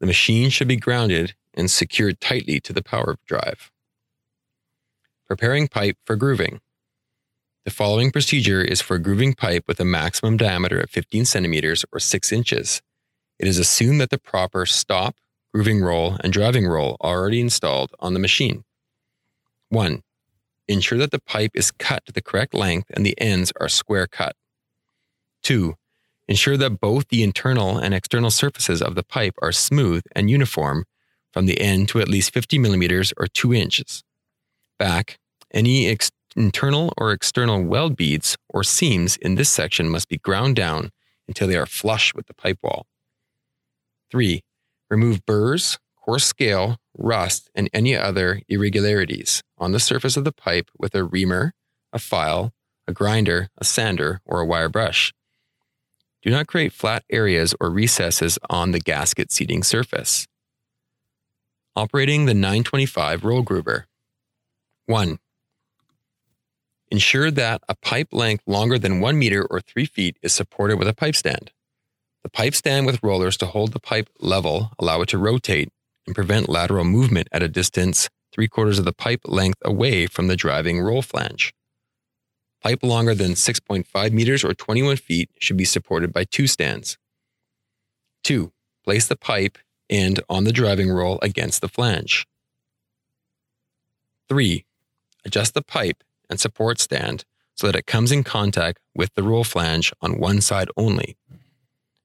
The 0.00 0.06
machine 0.06 0.50
should 0.50 0.68
be 0.68 0.76
grounded 0.76 1.34
and 1.54 1.70
secured 1.70 2.20
tightly 2.20 2.58
to 2.60 2.72
the 2.72 2.82
power 2.82 3.16
drive. 3.26 3.70
Preparing 5.28 5.68
pipe 5.68 5.96
for 6.04 6.16
grooving. 6.16 6.60
The 7.64 7.70
following 7.70 8.10
procedure 8.10 8.60
is 8.60 8.80
for 8.80 8.98
grooving 8.98 9.34
pipe 9.34 9.64
with 9.68 9.78
a 9.78 9.84
maximum 9.84 10.36
diameter 10.36 10.80
of 10.80 10.90
15 10.90 11.24
centimeters 11.24 11.84
or 11.92 12.00
6 12.00 12.32
inches. 12.32 12.82
It 13.38 13.46
is 13.46 13.58
assumed 13.58 14.00
that 14.00 14.10
the 14.10 14.18
proper 14.18 14.66
stop, 14.66 15.14
grooving 15.54 15.80
roll, 15.80 16.16
and 16.20 16.32
driving 16.32 16.66
roll 16.66 16.96
are 17.00 17.20
already 17.20 17.40
installed 17.40 17.92
on 18.00 18.14
the 18.14 18.18
machine. 18.18 18.64
1. 19.68 20.02
Ensure 20.66 20.98
that 20.98 21.12
the 21.12 21.20
pipe 21.20 21.52
is 21.54 21.70
cut 21.70 22.04
to 22.06 22.12
the 22.12 22.20
correct 22.20 22.52
length 22.52 22.90
and 22.92 23.06
the 23.06 23.18
ends 23.20 23.52
are 23.60 23.68
square 23.68 24.08
cut. 24.08 24.34
2. 25.42 25.74
Ensure 26.28 26.56
that 26.56 26.80
both 26.80 27.08
the 27.08 27.22
internal 27.22 27.78
and 27.78 27.92
external 27.92 28.30
surfaces 28.30 28.80
of 28.80 28.94
the 28.94 29.02
pipe 29.02 29.34
are 29.42 29.52
smooth 29.52 30.02
and 30.14 30.30
uniform 30.30 30.84
from 31.32 31.46
the 31.46 31.60
end 31.60 31.88
to 31.88 32.00
at 32.00 32.08
least 32.08 32.32
50 32.32 32.58
millimeters 32.58 33.12
or 33.16 33.26
2 33.26 33.52
inches. 33.52 34.04
Back, 34.78 35.18
any 35.52 35.88
ex- 35.88 36.10
internal 36.36 36.92
or 36.96 37.12
external 37.12 37.62
weld 37.62 37.96
beads 37.96 38.36
or 38.48 38.62
seams 38.62 39.16
in 39.16 39.34
this 39.34 39.50
section 39.50 39.88
must 39.88 40.08
be 40.08 40.18
ground 40.18 40.56
down 40.56 40.90
until 41.28 41.48
they 41.48 41.56
are 41.56 41.66
flush 41.66 42.14
with 42.14 42.26
the 42.26 42.34
pipe 42.34 42.58
wall. 42.62 42.86
3. 44.10 44.42
Remove 44.90 45.24
burrs, 45.24 45.78
coarse 45.96 46.24
scale, 46.24 46.76
rust, 46.96 47.50
and 47.54 47.70
any 47.72 47.96
other 47.96 48.42
irregularities 48.48 49.42
on 49.56 49.72
the 49.72 49.80
surface 49.80 50.16
of 50.16 50.24
the 50.24 50.32
pipe 50.32 50.70
with 50.78 50.94
a 50.94 51.04
reamer, 51.04 51.52
a 51.92 51.98
file, 51.98 52.52
a 52.86 52.92
grinder, 52.92 53.48
a 53.58 53.64
sander, 53.64 54.20
or 54.24 54.40
a 54.40 54.46
wire 54.46 54.68
brush. 54.68 55.12
Do 56.22 56.30
not 56.30 56.46
create 56.46 56.72
flat 56.72 57.04
areas 57.10 57.52
or 57.60 57.68
recesses 57.68 58.38
on 58.48 58.70
the 58.70 58.78
gasket 58.78 59.32
seating 59.32 59.64
surface. 59.64 60.28
Operating 61.74 62.26
the 62.26 62.34
925 62.34 63.24
roll 63.24 63.42
groover. 63.42 63.84
1. 64.86 65.18
Ensure 66.92 67.30
that 67.30 67.62
a 67.68 67.74
pipe 67.74 68.08
length 68.12 68.44
longer 68.46 68.78
than 68.78 69.00
one 69.00 69.18
meter 69.18 69.44
or 69.50 69.60
three 69.60 69.86
feet 69.86 70.16
is 70.22 70.32
supported 70.32 70.78
with 70.78 70.86
a 70.86 70.94
pipe 70.94 71.16
stand. 71.16 71.50
The 72.22 72.30
pipe 72.30 72.54
stand 72.54 72.86
with 72.86 73.02
rollers 73.02 73.36
to 73.38 73.46
hold 73.46 73.72
the 73.72 73.80
pipe 73.80 74.08
level 74.20 74.70
allow 74.78 75.00
it 75.00 75.08
to 75.08 75.18
rotate 75.18 75.70
and 76.06 76.14
prevent 76.14 76.48
lateral 76.48 76.84
movement 76.84 77.28
at 77.32 77.42
a 77.42 77.48
distance 77.48 78.08
three 78.32 78.46
quarters 78.46 78.78
of 78.78 78.84
the 78.84 78.92
pipe 78.92 79.22
length 79.24 79.58
away 79.64 80.06
from 80.06 80.28
the 80.28 80.36
driving 80.36 80.80
roll 80.80 81.02
flange. 81.02 81.52
Pipe 82.62 82.82
longer 82.82 83.14
than 83.14 83.32
6.5 83.32 84.12
meters 84.12 84.44
or 84.44 84.54
21 84.54 84.96
feet 84.96 85.30
should 85.38 85.56
be 85.56 85.64
supported 85.64 86.12
by 86.12 86.24
two 86.24 86.46
stands. 86.46 86.96
2. 88.22 88.52
Place 88.84 89.08
the 89.08 89.16
pipe 89.16 89.58
end 89.90 90.20
on 90.28 90.44
the 90.44 90.52
driving 90.52 90.88
roll 90.88 91.18
against 91.22 91.60
the 91.60 91.68
flange. 91.68 92.26
3. 94.28 94.64
Adjust 95.24 95.54
the 95.54 95.62
pipe 95.62 96.04
and 96.30 96.38
support 96.38 96.78
stand 96.78 97.24
so 97.54 97.66
that 97.66 97.76
it 97.76 97.86
comes 97.86 98.12
in 98.12 98.22
contact 98.22 98.78
with 98.94 99.12
the 99.14 99.22
roll 99.22 99.44
flange 99.44 99.92
on 100.00 100.18
one 100.18 100.40
side 100.40 100.68
only. 100.76 101.16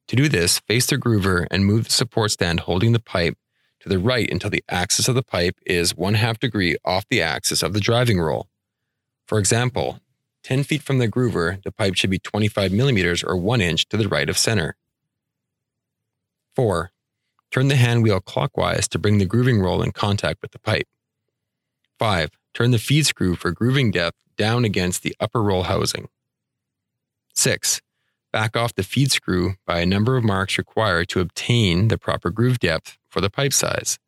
To 0.07 0.15
do 0.15 0.27
this, 0.27 0.59
face 0.59 0.87
the 0.87 0.97
groover 0.97 1.45
and 1.51 1.65
move 1.65 1.85
the 1.85 1.91
support 1.91 2.31
stand 2.31 2.61
holding 2.61 2.93
the 2.93 2.99
pipe 2.99 3.37
to 3.81 3.89
the 3.89 3.99
right 3.99 4.29
until 4.29 4.49
the 4.49 4.63
axis 4.69 5.07
of 5.07 5.15
the 5.15 5.23
pipe 5.23 5.55
is 5.65 5.95
one 5.95 6.15
half 6.15 6.39
degree 6.39 6.77
off 6.83 7.05
the 7.09 7.21
axis 7.21 7.61
of 7.61 7.73
the 7.73 7.79
driving 7.79 8.19
roll. 8.19 8.47
For 9.25 9.37
example, 9.37 9.99
10 10.47 10.63
feet 10.63 10.81
from 10.81 10.97
the 10.97 11.09
groover, 11.09 11.61
the 11.63 11.73
pipe 11.73 11.95
should 11.95 12.09
be 12.09 12.19
25 12.19 12.71
millimeters 12.71 13.21
or 13.21 13.35
1 13.35 13.59
inch 13.59 13.85
to 13.89 13.97
the 13.97 14.07
right 14.07 14.29
of 14.29 14.37
center. 14.37 14.77
4. 16.55 16.89
Turn 17.51 17.67
the 17.67 17.75
hand 17.75 18.01
wheel 18.01 18.21
clockwise 18.21 18.87
to 18.87 18.97
bring 18.97 19.17
the 19.17 19.25
grooving 19.25 19.59
roll 19.59 19.81
in 19.81 19.91
contact 19.91 20.41
with 20.41 20.51
the 20.51 20.59
pipe. 20.59 20.87
5. 21.99 22.29
Turn 22.53 22.71
the 22.71 22.79
feed 22.79 23.05
screw 23.05 23.35
for 23.35 23.51
grooving 23.51 23.91
depth 23.91 24.15
down 24.37 24.63
against 24.63 25.03
the 25.03 25.13
upper 25.19 25.43
roll 25.43 25.63
housing. 25.63 26.07
6. 27.35 27.81
Back 28.31 28.55
off 28.55 28.73
the 28.73 28.83
feed 28.83 29.11
screw 29.11 29.55
by 29.65 29.81
a 29.81 29.85
number 29.85 30.15
of 30.15 30.23
marks 30.23 30.57
required 30.57 31.09
to 31.09 31.19
obtain 31.19 31.89
the 31.89 31.97
proper 31.97 32.29
groove 32.29 32.59
depth 32.59 32.97
for 33.09 33.19
the 33.19 33.29
pipe 33.29 33.51
size. 33.51 33.99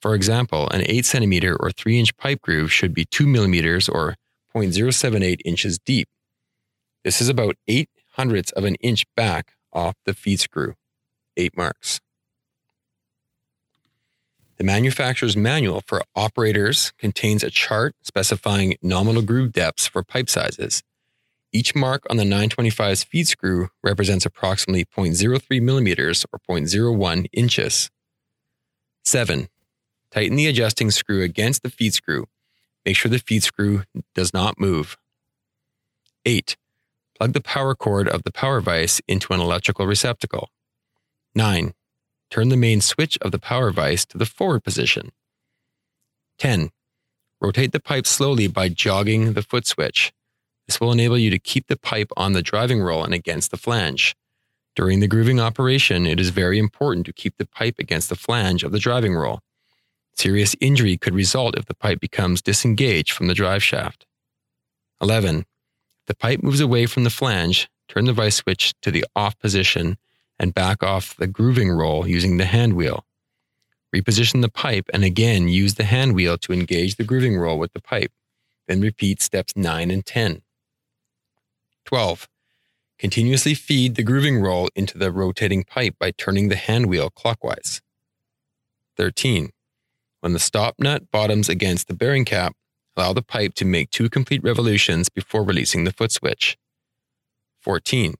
For 0.00 0.14
example, 0.14 0.66
an 0.70 0.80
8 0.86 1.04
centimeter 1.04 1.54
or 1.54 1.70
3 1.70 2.00
inch 2.00 2.16
pipe 2.16 2.40
groove 2.40 2.72
should 2.72 2.94
be 2.94 3.04
2 3.04 3.26
millimeters 3.26 3.86
or 3.86 4.16
0.078 4.54 5.40
inches 5.44 5.78
deep. 5.78 6.08
This 7.02 7.20
is 7.20 7.28
about 7.28 7.56
8 7.66 7.88
hundredths 8.12 8.52
of 8.52 8.64
an 8.64 8.76
inch 8.76 9.04
back 9.16 9.52
off 9.72 9.96
the 10.04 10.14
feed 10.14 10.40
screw. 10.40 10.74
8 11.36 11.56
marks. 11.56 12.00
The 14.56 14.64
manufacturer's 14.64 15.36
manual 15.36 15.82
for 15.84 16.02
operators 16.14 16.92
contains 16.96 17.42
a 17.42 17.50
chart 17.50 17.96
specifying 18.02 18.76
nominal 18.80 19.22
groove 19.22 19.52
depths 19.52 19.88
for 19.88 20.04
pipe 20.04 20.30
sizes. 20.30 20.84
Each 21.52 21.74
mark 21.74 22.04
on 22.08 22.16
the 22.16 22.24
925's 22.24 23.04
feed 23.04 23.26
screw 23.26 23.68
represents 23.82 24.24
approximately 24.24 24.84
0.03 24.84 25.60
millimeters 25.60 26.24
or 26.32 26.38
0.01 26.48 27.26
inches. 27.32 27.90
7. 29.04 29.48
Tighten 30.10 30.36
the 30.36 30.46
adjusting 30.46 30.90
screw 30.90 31.22
against 31.22 31.62
the 31.62 31.70
feed 31.70 31.94
screw. 31.94 32.26
Make 32.84 32.96
sure 32.96 33.10
the 33.10 33.18
feed 33.18 33.42
screw 33.42 33.84
does 34.14 34.34
not 34.34 34.60
move. 34.60 34.96
8. 36.24 36.56
Plug 37.16 37.32
the 37.32 37.40
power 37.40 37.74
cord 37.74 38.08
of 38.08 38.24
the 38.24 38.32
power 38.32 38.60
vise 38.60 39.00
into 39.06 39.32
an 39.32 39.40
electrical 39.40 39.86
receptacle. 39.86 40.50
9. 41.34 41.72
Turn 42.30 42.48
the 42.48 42.56
main 42.56 42.80
switch 42.80 43.16
of 43.22 43.32
the 43.32 43.38
power 43.38 43.70
vise 43.70 44.04
to 44.06 44.18
the 44.18 44.26
forward 44.26 44.64
position. 44.64 45.12
10. 46.38 46.70
Rotate 47.40 47.72
the 47.72 47.80
pipe 47.80 48.06
slowly 48.06 48.48
by 48.48 48.68
jogging 48.68 49.34
the 49.34 49.42
foot 49.42 49.66
switch. 49.66 50.12
This 50.66 50.80
will 50.80 50.92
enable 50.92 51.18
you 51.18 51.30
to 51.30 51.38
keep 51.38 51.66
the 51.66 51.76
pipe 51.76 52.10
on 52.16 52.32
the 52.32 52.42
driving 52.42 52.80
roll 52.80 53.04
and 53.04 53.14
against 53.14 53.50
the 53.50 53.56
flange. 53.56 54.16
During 54.74 55.00
the 55.00 55.08
grooving 55.08 55.38
operation, 55.38 56.06
it 56.06 56.18
is 56.18 56.30
very 56.30 56.58
important 56.58 57.06
to 57.06 57.12
keep 57.12 57.36
the 57.36 57.46
pipe 57.46 57.76
against 57.78 58.08
the 58.08 58.16
flange 58.16 58.64
of 58.64 58.72
the 58.72 58.78
driving 58.78 59.14
roll. 59.14 59.40
Serious 60.16 60.54
injury 60.60 60.96
could 60.96 61.14
result 61.14 61.56
if 61.58 61.66
the 61.66 61.74
pipe 61.74 62.00
becomes 62.00 62.40
disengaged 62.40 63.12
from 63.12 63.26
the 63.26 63.34
drive 63.34 63.62
shaft. 63.62 64.06
11. 65.00 65.40
If 65.40 65.46
the 66.06 66.14
pipe 66.14 66.42
moves 66.42 66.60
away 66.60 66.86
from 66.86 67.04
the 67.04 67.10
flange, 67.10 67.68
turn 67.88 68.04
the 68.04 68.12
vise 68.12 68.36
switch 68.36 68.74
to 68.82 68.90
the 68.90 69.04
off 69.16 69.38
position 69.38 69.98
and 70.38 70.54
back 70.54 70.82
off 70.82 71.16
the 71.16 71.26
grooving 71.26 71.70
roll 71.70 72.06
using 72.06 72.36
the 72.36 72.44
hand 72.44 72.74
wheel. 72.74 73.04
Reposition 73.94 74.40
the 74.40 74.48
pipe 74.48 74.88
and 74.92 75.04
again 75.04 75.48
use 75.48 75.74
the 75.74 75.84
hand 75.84 76.14
wheel 76.14 76.36
to 76.38 76.52
engage 76.52 76.96
the 76.96 77.04
grooving 77.04 77.36
roll 77.36 77.58
with 77.58 77.72
the 77.72 77.80
pipe. 77.80 78.12
Then 78.66 78.80
repeat 78.80 79.22
steps 79.22 79.54
9 79.56 79.90
and 79.90 80.04
10. 80.04 80.42
12. 81.84 82.28
Continuously 82.98 83.54
feed 83.54 83.94
the 83.94 84.02
grooving 84.02 84.40
roll 84.40 84.68
into 84.74 84.96
the 84.96 85.12
rotating 85.12 85.64
pipe 85.64 85.96
by 85.98 86.10
turning 86.10 86.48
the 86.48 86.56
hand 86.56 86.86
wheel 86.86 87.10
clockwise. 87.10 87.82
13. 88.96 89.50
When 90.24 90.32
the 90.32 90.38
stop 90.38 90.76
nut 90.78 91.10
bottoms 91.10 91.50
against 91.50 91.86
the 91.86 91.92
bearing 91.92 92.24
cap, 92.24 92.54
allow 92.96 93.12
the 93.12 93.20
pipe 93.20 93.52
to 93.56 93.66
make 93.66 93.90
two 93.90 94.08
complete 94.08 94.42
revolutions 94.42 95.10
before 95.10 95.44
releasing 95.44 95.84
the 95.84 95.92
foot 95.92 96.12
switch. 96.12 96.56
14. 97.60 98.14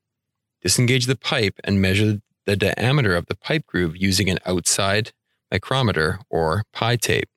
Disengage 0.60 1.06
the 1.06 1.16
pipe 1.16 1.58
and 1.64 1.80
measure 1.80 2.20
the 2.44 2.56
diameter 2.56 3.16
of 3.16 3.24
the 3.24 3.34
pipe 3.34 3.64
groove 3.64 3.96
using 3.96 4.28
an 4.28 4.38
outside 4.44 5.12
micrometer 5.50 6.18
or 6.28 6.64
pi 6.74 6.96
tape. 6.96 7.30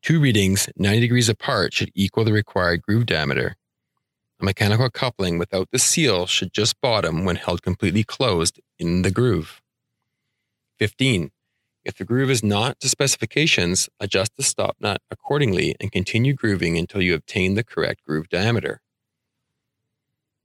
Two 0.00 0.18
readings 0.18 0.70
90 0.78 1.00
degrees 1.00 1.28
apart 1.28 1.74
should 1.74 1.92
equal 1.94 2.24
the 2.24 2.32
required 2.32 2.80
groove 2.80 3.04
diameter. 3.04 3.54
A 4.40 4.46
mechanical 4.46 4.88
coupling 4.88 5.36
without 5.36 5.68
the 5.72 5.78
seal 5.78 6.24
should 6.24 6.54
just 6.54 6.80
bottom 6.80 7.26
when 7.26 7.36
held 7.36 7.60
completely 7.60 8.02
closed 8.02 8.60
in 8.78 9.02
the 9.02 9.10
groove. 9.10 9.60
15. 10.78 11.32
If 11.88 11.94
the 11.94 12.04
groove 12.04 12.28
is 12.28 12.44
not 12.44 12.78
to 12.80 12.88
specifications, 12.90 13.88
adjust 13.98 14.36
the 14.36 14.42
stop 14.42 14.76
nut 14.78 15.00
accordingly 15.10 15.74
and 15.80 15.90
continue 15.90 16.34
grooving 16.34 16.76
until 16.76 17.00
you 17.00 17.14
obtain 17.14 17.54
the 17.54 17.64
correct 17.64 18.04
groove 18.04 18.28
diameter. 18.28 18.82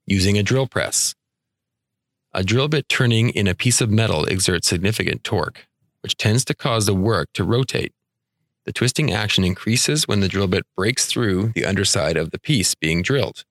Using 0.06 0.38
a 0.38 0.44
drill 0.44 0.68
press. 0.68 1.16
A 2.34 2.46
drill 2.46 2.70
bit 2.70 2.88
turning 2.88 3.30
in 3.30 3.46
a 3.48 3.56
piece 3.56 3.82
of 3.82 3.90
metal 3.90 4.26
exerts 4.30 4.70
significant 4.70 5.26
torque, 5.26 5.68
which 6.02 6.16
tends 6.16 6.46
to 6.46 6.56
cause 6.56 6.86
the 6.86 6.94
work 6.94 7.28
to 7.34 7.44
rotate. 7.44 7.92
The 8.66 8.72
twisting 8.72 9.12
action 9.12 9.44
increases 9.44 10.08
when 10.08 10.22
the 10.22 10.30
drill 10.30 10.48
bit 10.48 10.64
breaks 10.78 11.08
through 11.08 11.52
the 11.56 11.66
underside 11.66 12.16
of 12.16 12.32
the 12.32 12.40
piece 12.40 12.74
being 12.74 13.02
drilled. 13.02 13.44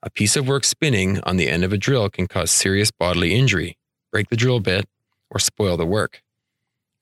A 0.00 0.10
piece 0.10 0.36
of 0.36 0.46
work 0.46 0.62
spinning 0.62 1.18
on 1.24 1.38
the 1.38 1.48
end 1.48 1.64
of 1.64 1.72
a 1.72 1.76
drill 1.76 2.08
can 2.08 2.28
cause 2.28 2.52
serious 2.52 2.92
bodily 2.92 3.34
injury, 3.34 3.78
break 4.12 4.28
the 4.30 4.36
drill 4.36 4.60
bit, 4.60 4.84
or 5.28 5.40
spoil 5.40 5.76
the 5.76 5.84
work. 5.84 6.22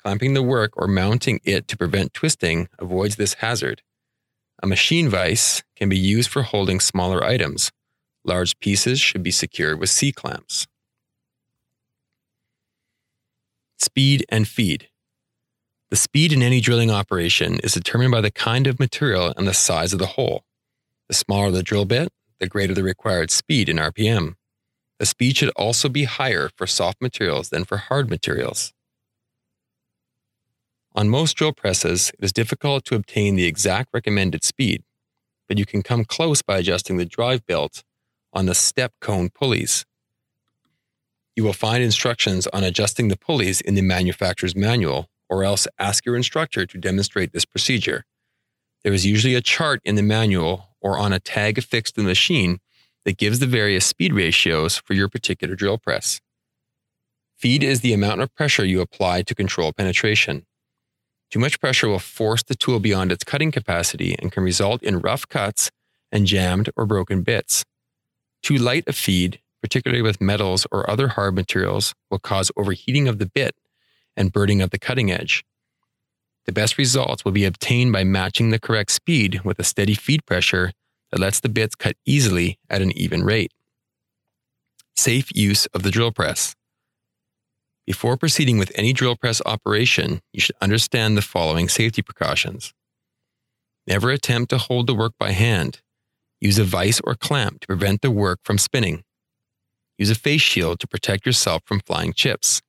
Clamping 0.05 0.35
the 0.35 0.43
work 0.43 0.73
or 0.77 0.87
mounting 0.87 1.41
it 1.45 1.67
to 1.69 1.79
prevent 1.79 2.13
twisting 2.13 2.69
avoids 2.79 3.17
this 3.17 3.35
hazard. 3.35 3.81
A 4.63 4.67
machine 4.67 5.09
vise 5.09 5.63
can 5.77 5.89
be 5.89 5.99
used 5.99 6.29
for 6.29 6.43
holding 6.43 6.79
smaller 6.79 7.25
items. 7.25 7.73
Large 8.23 8.61
pieces 8.61 9.01
should 9.01 9.23
be 9.23 9.31
secured 9.31 9.81
with 9.81 9.89
C 9.89 10.13
clamps. 10.13 10.67
Speed 13.79 14.27
and 14.29 14.47
feed. 14.47 14.89
The 15.91 15.97
speed 15.97 16.33
in 16.33 16.43
any 16.43 16.61
drilling 16.61 16.91
operation 16.91 17.59
is 17.61 17.73
determined 17.73 18.13
by 18.13 18.21
the 18.21 18.31
kind 18.31 18.67
of 18.67 18.79
material 18.79 19.33
and 19.37 19.49
the 19.49 19.55
size 19.55 19.95
of 19.95 19.99
the 19.99 20.15
hole. 20.19 20.45
The 21.09 21.15
smaller 21.15 21.51
the 21.51 21.63
drill 21.63 21.87
bit, 21.87 22.11
the 22.41 22.47
greater 22.47 22.75
the 22.75 22.83
required 22.83 23.31
speed 23.31 23.71
in 23.71 23.77
RPM. 23.77 24.35
The 24.99 25.07
speed 25.07 25.39
should 25.39 25.51
also 25.57 25.89
be 25.89 26.05
higher 26.05 26.51
for 26.57 26.67
soft 26.67 27.01
materials 27.01 27.49
than 27.49 27.65
for 27.65 27.79
hard 27.79 28.11
materials. 28.11 28.75
On 30.97 31.09
most 31.09 31.35
drill 31.35 31.53
presses, 31.53 32.11
it 32.11 32.25
is 32.25 32.33
difficult 32.33 32.85
to 32.85 32.95
obtain 32.95 33.35
the 33.35 33.47
exact 33.47 33.91
recommended 33.93 34.45
speed, 34.45 34.85
but 35.49 35.59
you 35.59 35.67
can 35.67 35.83
come 35.83 36.05
close 36.05 36.41
by 36.41 36.59
adjusting 36.59 36.99
the 36.99 37.05
drive 37.05 37.45
belt 37.47 37.83
on 38.33 38.47
the 38.47 38.55
step 38.55 38.93
cone 39.01 39.29
pulleys. 39.29 39.85
You 41.35 41.43
will 41.43 41.53
find 41.53 41.83
instructions 41.83 42.47
on 42.49 42.63
adjusting 42.63 43.09
the 43.09 43.17
pulleys 43.17 43.61
in 43.61 43.75
the 43.75 43.83
manufacturer's 43.83 44.55
manual, 44.55 45.09
or 45.29 45.43
else 45.43 45.67
ask 45.81 46.07
your 46.07 46.15
instructor 46.15 46.65
to 46.65 46.79
demonstrate 46.79 47.33
this 47.33 47.45
procedure. 47.45 48.05
There 48.85 48.93
is 48.93 49.05
usually 49.05 49.35
a 49.35 49.41
chart 49.41 49.81
in 49.85 49.97
the 49.97 50.03
manual 50.03 50.77
or 50.81 50.97
on 50.97 51.13
a 51.13 51.19
tag 51.19 51.59
affixed 51.59 51.97
to 51.97 52.03
the 52.03 52.07
machine 52.07 52.61
that 53.05 53.19
gives 53.19 53.41
the 53.41 53.47
various 53.47 53.85
speed 53.85 54.13
ratios 54.13 54.77
for 54.77 54.95
your 54.95 55.09
particular 55.09 55.57
drill 55.57 55.79
press. 55.79 56.21
Feed 57.37 57.65
is 57.65 57.81
the 57.81 57.93
amount 57.93 58.21
of 58.21 58.33
pressure 58.35 58.65
you 58.65 58.81
apply 58.81 59.23
to 59.23 59.35
control 59.35 59.73
penetration. 59.73 60.47
Too 61.35 61.41
much 61.41 61.59
pressure 61.59 61.89
will 61.89 61.99
force 61.99 62.45
the 62.45 62.55
tool 62.55 62.79
beyond 62.79 63.11
its 63.11 63.25
cutting 63.25 63.51
capacity 63.51 64.15
and 64.21 64.31
can 64.31 64.45
result 64.45 64.81
in 64.85 65.01
rough 65.01 65.29
cuts 65.29 65.73
and 66.13 66.29
jammed 66.29 66.71
or 66.77 66.87
broken 66.87 67.23
bits. 67.23 67.65
Too 68.41 68.55
light 68.55 68.85
a 68.87 68.93
feed, 68.93 69.41
particularly 69.61 70.01
with 70.01 70.21
metals 70.21 70.65
or 70.71 70.89
other 70.89 71.09
hard 71.09 71.35
materials, 71.35 71.93
will 72.09 72.21
cause 72.21 72.53
overheating 72.57 73.09
of 73.09 73.19
the 73.19 73.27
bit 73.27 73.57
and 74.17 74.31
burning 74.31 74.63
of 74.63 74.71
the 74.71 74.79
cutting 74.79 75.11
edge. 75.11 75.45
The 76.45 76.53
best 76.53 76.79
results 76.79 77.25
will 77.25 77.33
be 77.33 77.45
obtained 77.45 77.91
by 77.91 78.05
matching 78.05 78.51
the 78.51 78.61
correct 78.61 78.93
speed 78.93 79.41
with 79.43 79.59
a 79.59 79.65
steady 79.65 79.97
feed 79.97 80.25
pressure 80.27 80.71
that 81.11 81.19
lets 81.19 81.41
the 81.41 81.49
bits 81.49 81.75
cut 81.75 81.97
easily 82.07 82.61
at 82.71 82.81
an 82.81 82.97
even 82.97 83.25
rate. 83.25 83.51
Safe 84.95 85.35
use 85.35 85.67
of 85.75 85.83
the 85.83 85.91
drill 85.91 86.13
press. 86.13 86.55
Before 87.87 88.17
proceeding 88.17 88.59
with 88.59 88.73
any 88.75 88.95
drill 88.95 89.15
press 89.15 89.43
operation, 89.45 90.21
you 90.33 90.41
should 90.41 90.57
understand 90.63 91.17
the 91.17 91.23
following 91.23 91.69
safety 91.69 92.01
precautions. 92.01 92.73
Never 93.87 94.11
attempt 94.11 94.51
to 94.51 94.59
hold 94.59 94.87
the 94.87 94.95
work 94.95 95.13
by 95.19 95.33
hand. 95.33 95.83
Use 96.41 96.59
a 96.59 96.65
vise 96.65 97.01
or 97.05 97.15
clamp 97.15 97.61
to 97.61 97.67
prevent 97.67 98.01
the 98.01 98.11
work 98.11 98.41
from 98.43 98.57
spinning. 98.57 99.05
Use 99.99 100.11
a 100.11 100.15
face 100.15 100.41
shield 100.41 100.81
to 100.81 100.89
protect 100.89 101.27
yourself 101.27 101.63
from 101.67 101.81
flying 101.81 102.15
chips. 102.15 102.63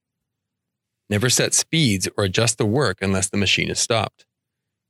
Never 1.10 1.30
set 1.30 1.54
speeds 1.54 2.10
or 2.18 2.26
adjust 2.26 2.58
the 2.58 2.66
work 2.66 2.98
unless 3.02 3.30
the 3.30 3.38
machine 3.38 3.70
is 3.70 3.80
stopped. 3.80 4.26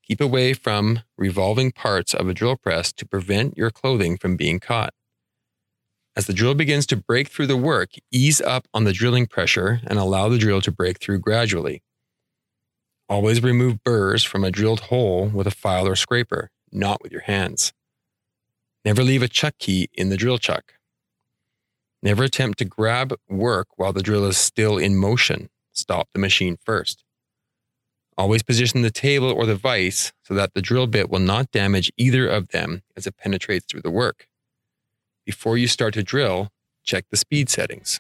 Keep 0.04 0.22
away 0.22 0.54
from 0.54 1.02
revolving 1.18 1.72
parts 1.72 2.16
of 2.16 2.28
a 2.28 2.34
drill 2.34 2.56
press 2.56 2.92
to 2.94 3.06
prevent 3.06 3.58
your 3.58 3.70
clothing 3.70 4.18
from 4.18 4.38
being 4.38 4.60
caught. 4.60 4.94
As 6.18 6.28
the 6.28 6.34
drill 6.34 6.56
begins 6.56 6.86
to 6.88 6.96
break 6.96 7.28
through 7.28 7.48
the 7.48 7.58
work, 7.58 7.92
ease 8.10 8.40
up 8.40 8.68
on 8.74 8.86
the 8.86 8.94
drilling 8.94 9.28
pressure 9.28 9.82
and 9.86 10.00
allow 10.00 10.30
the 10.30 10.38
drill 10.38 10.62
to 10.62 10.72
break 10.72 11.00
through 11.00 11.20
gradually. 11.20 11.84
Always 13.10 13.44
remove 13.44 13.84
burrs 13.84 14.24
from 14.24 14.44
a 14.44 14.52
drilled 14.52 14.82
hole 14.82 15.28
with 15.28 15.46
a 15.46 15.52
file 15.52 15.88
or 15.88 15.96
scraper, 15.96 16.50
not 16.72 17.04
with 17.04 17.12
your 17.12 17.22
hands. 17.22 17.74
Never 18.86 19.04
leave 19.04 19.24
a 19.24 19.28
chuck 19.28 19.56
key 19.60 19.90
in 19.94 20.10
the 20.10 20.18
drill 20.18 20.38
chuck. 20.38 20.74
Never 22.02 22.24
attempt 22.24 22.60
to 22.60 22.66
grab 22.66 23.14
work 23.28 23.68
while 23.76 23.92
the 23.92 24.04
drill 24.04 24.26
is 24.26 24.38
still 24.38 24.78
in 24.78 24.96
motion 24.96 25.50
stop 25.74 26.08
the 26.14 26.20
machine 26.20 26.58
first. 26.64 27.04
Always 28.18 28.44
position 28.44 28.82
the 28.82 28.92
table 28.92 29.30
or 29.30 29.46
the 29.46 29.56
vise 29.56 30.14
so 30.24 30.34
that 30.34 30.54
the 30.54 30.62
drill 30.62 30.88
bit 30.88 31.10
will 31.10 31.20
not 31.20 31.52
damage 31.52 31.92
either 31.98 32.28
of 32.28 32.50
them 32.50 32.82
as 32.96 33.06
it 33.06 33.18
penetrates 33.18 33.66
through 33.66 33.82
the 33.82 33.92
work. 33.92 34.28
Before 35.26 35.58
you 35.58 35.68
start 35.68 35.96
to 35.96 36.04
drill, 36.04 36.50
check 36.84 37.06
the 37.10 37.18
speed 37.18 37.50
settings. 37.50 38.00